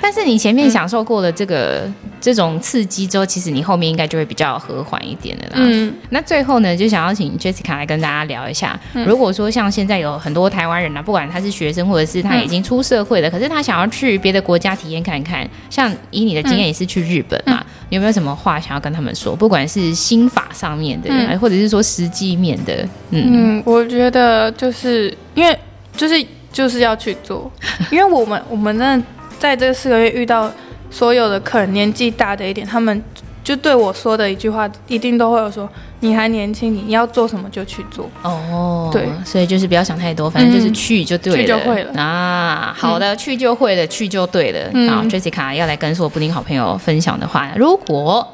[0.00, 5.52] 但是你前面享受过了这个、嗯、这种刺激之后，其实你后面应该就会比较和缓一点的啦。
[5.56, 19.34] 嗯，那最后呢，就想要请 Jessica 来跟大家聊一下，嗯、如果说像现在有很多台湾人啊，不管他是学生或者是他已经出社会了，嗯、可是他想要去别的国家体验看看，像以你的经验也是去日本嘛，嗯、有没有什么话想要跟他们说？
[19.34, 22.74] 不管是心法上面的，嗯、或者是说实际面的，
[23.10, 23.22] 嗯。
[23.24, 25.58] 嗯嗯，我觉得就是因为
[25.96, 27.50] 就是就是要去做，
[27.90, 29.06] 因为我们我们真的
[29.38, 30.50] 在这四个月遇到
[30.90, 33.02] 所有的客人，年纪大的一点，他们
[33.42, 35.68] 就对我说的一句话，一定都会有说：
[36.00, 38.08] 你还年轻，你要做什么就去做。
[38.22, 42.72] 哦，对，所以就是不要想太多，反正就是去就对了，去就会了啊。
[42.76, 44.70] 好的，嗯、去就会了，去就对了。
[44.74, 48.26] 嗯、好，Jessica 要来跟所有布丁好朋友分享的话，如果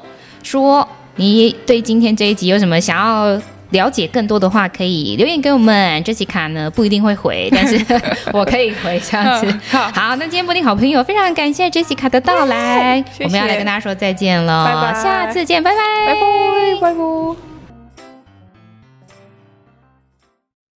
[0.43, 3.41] 说你对今天这一集有什么想要
[3.71, 6.03] 了解更多的话，可以留言给我们。
[6.05, 7.85] Jessica 呢不一定会回，但是
[8.33, 9.59] 我可以回这样子。
[9.71, 17.58] 好，好，那今天布丁好朋友非常感谢 Jessica 的到来，谢谢，我们要来跟大家说再见了，拜拜，下次见，拜拜，拜拜，拜拜。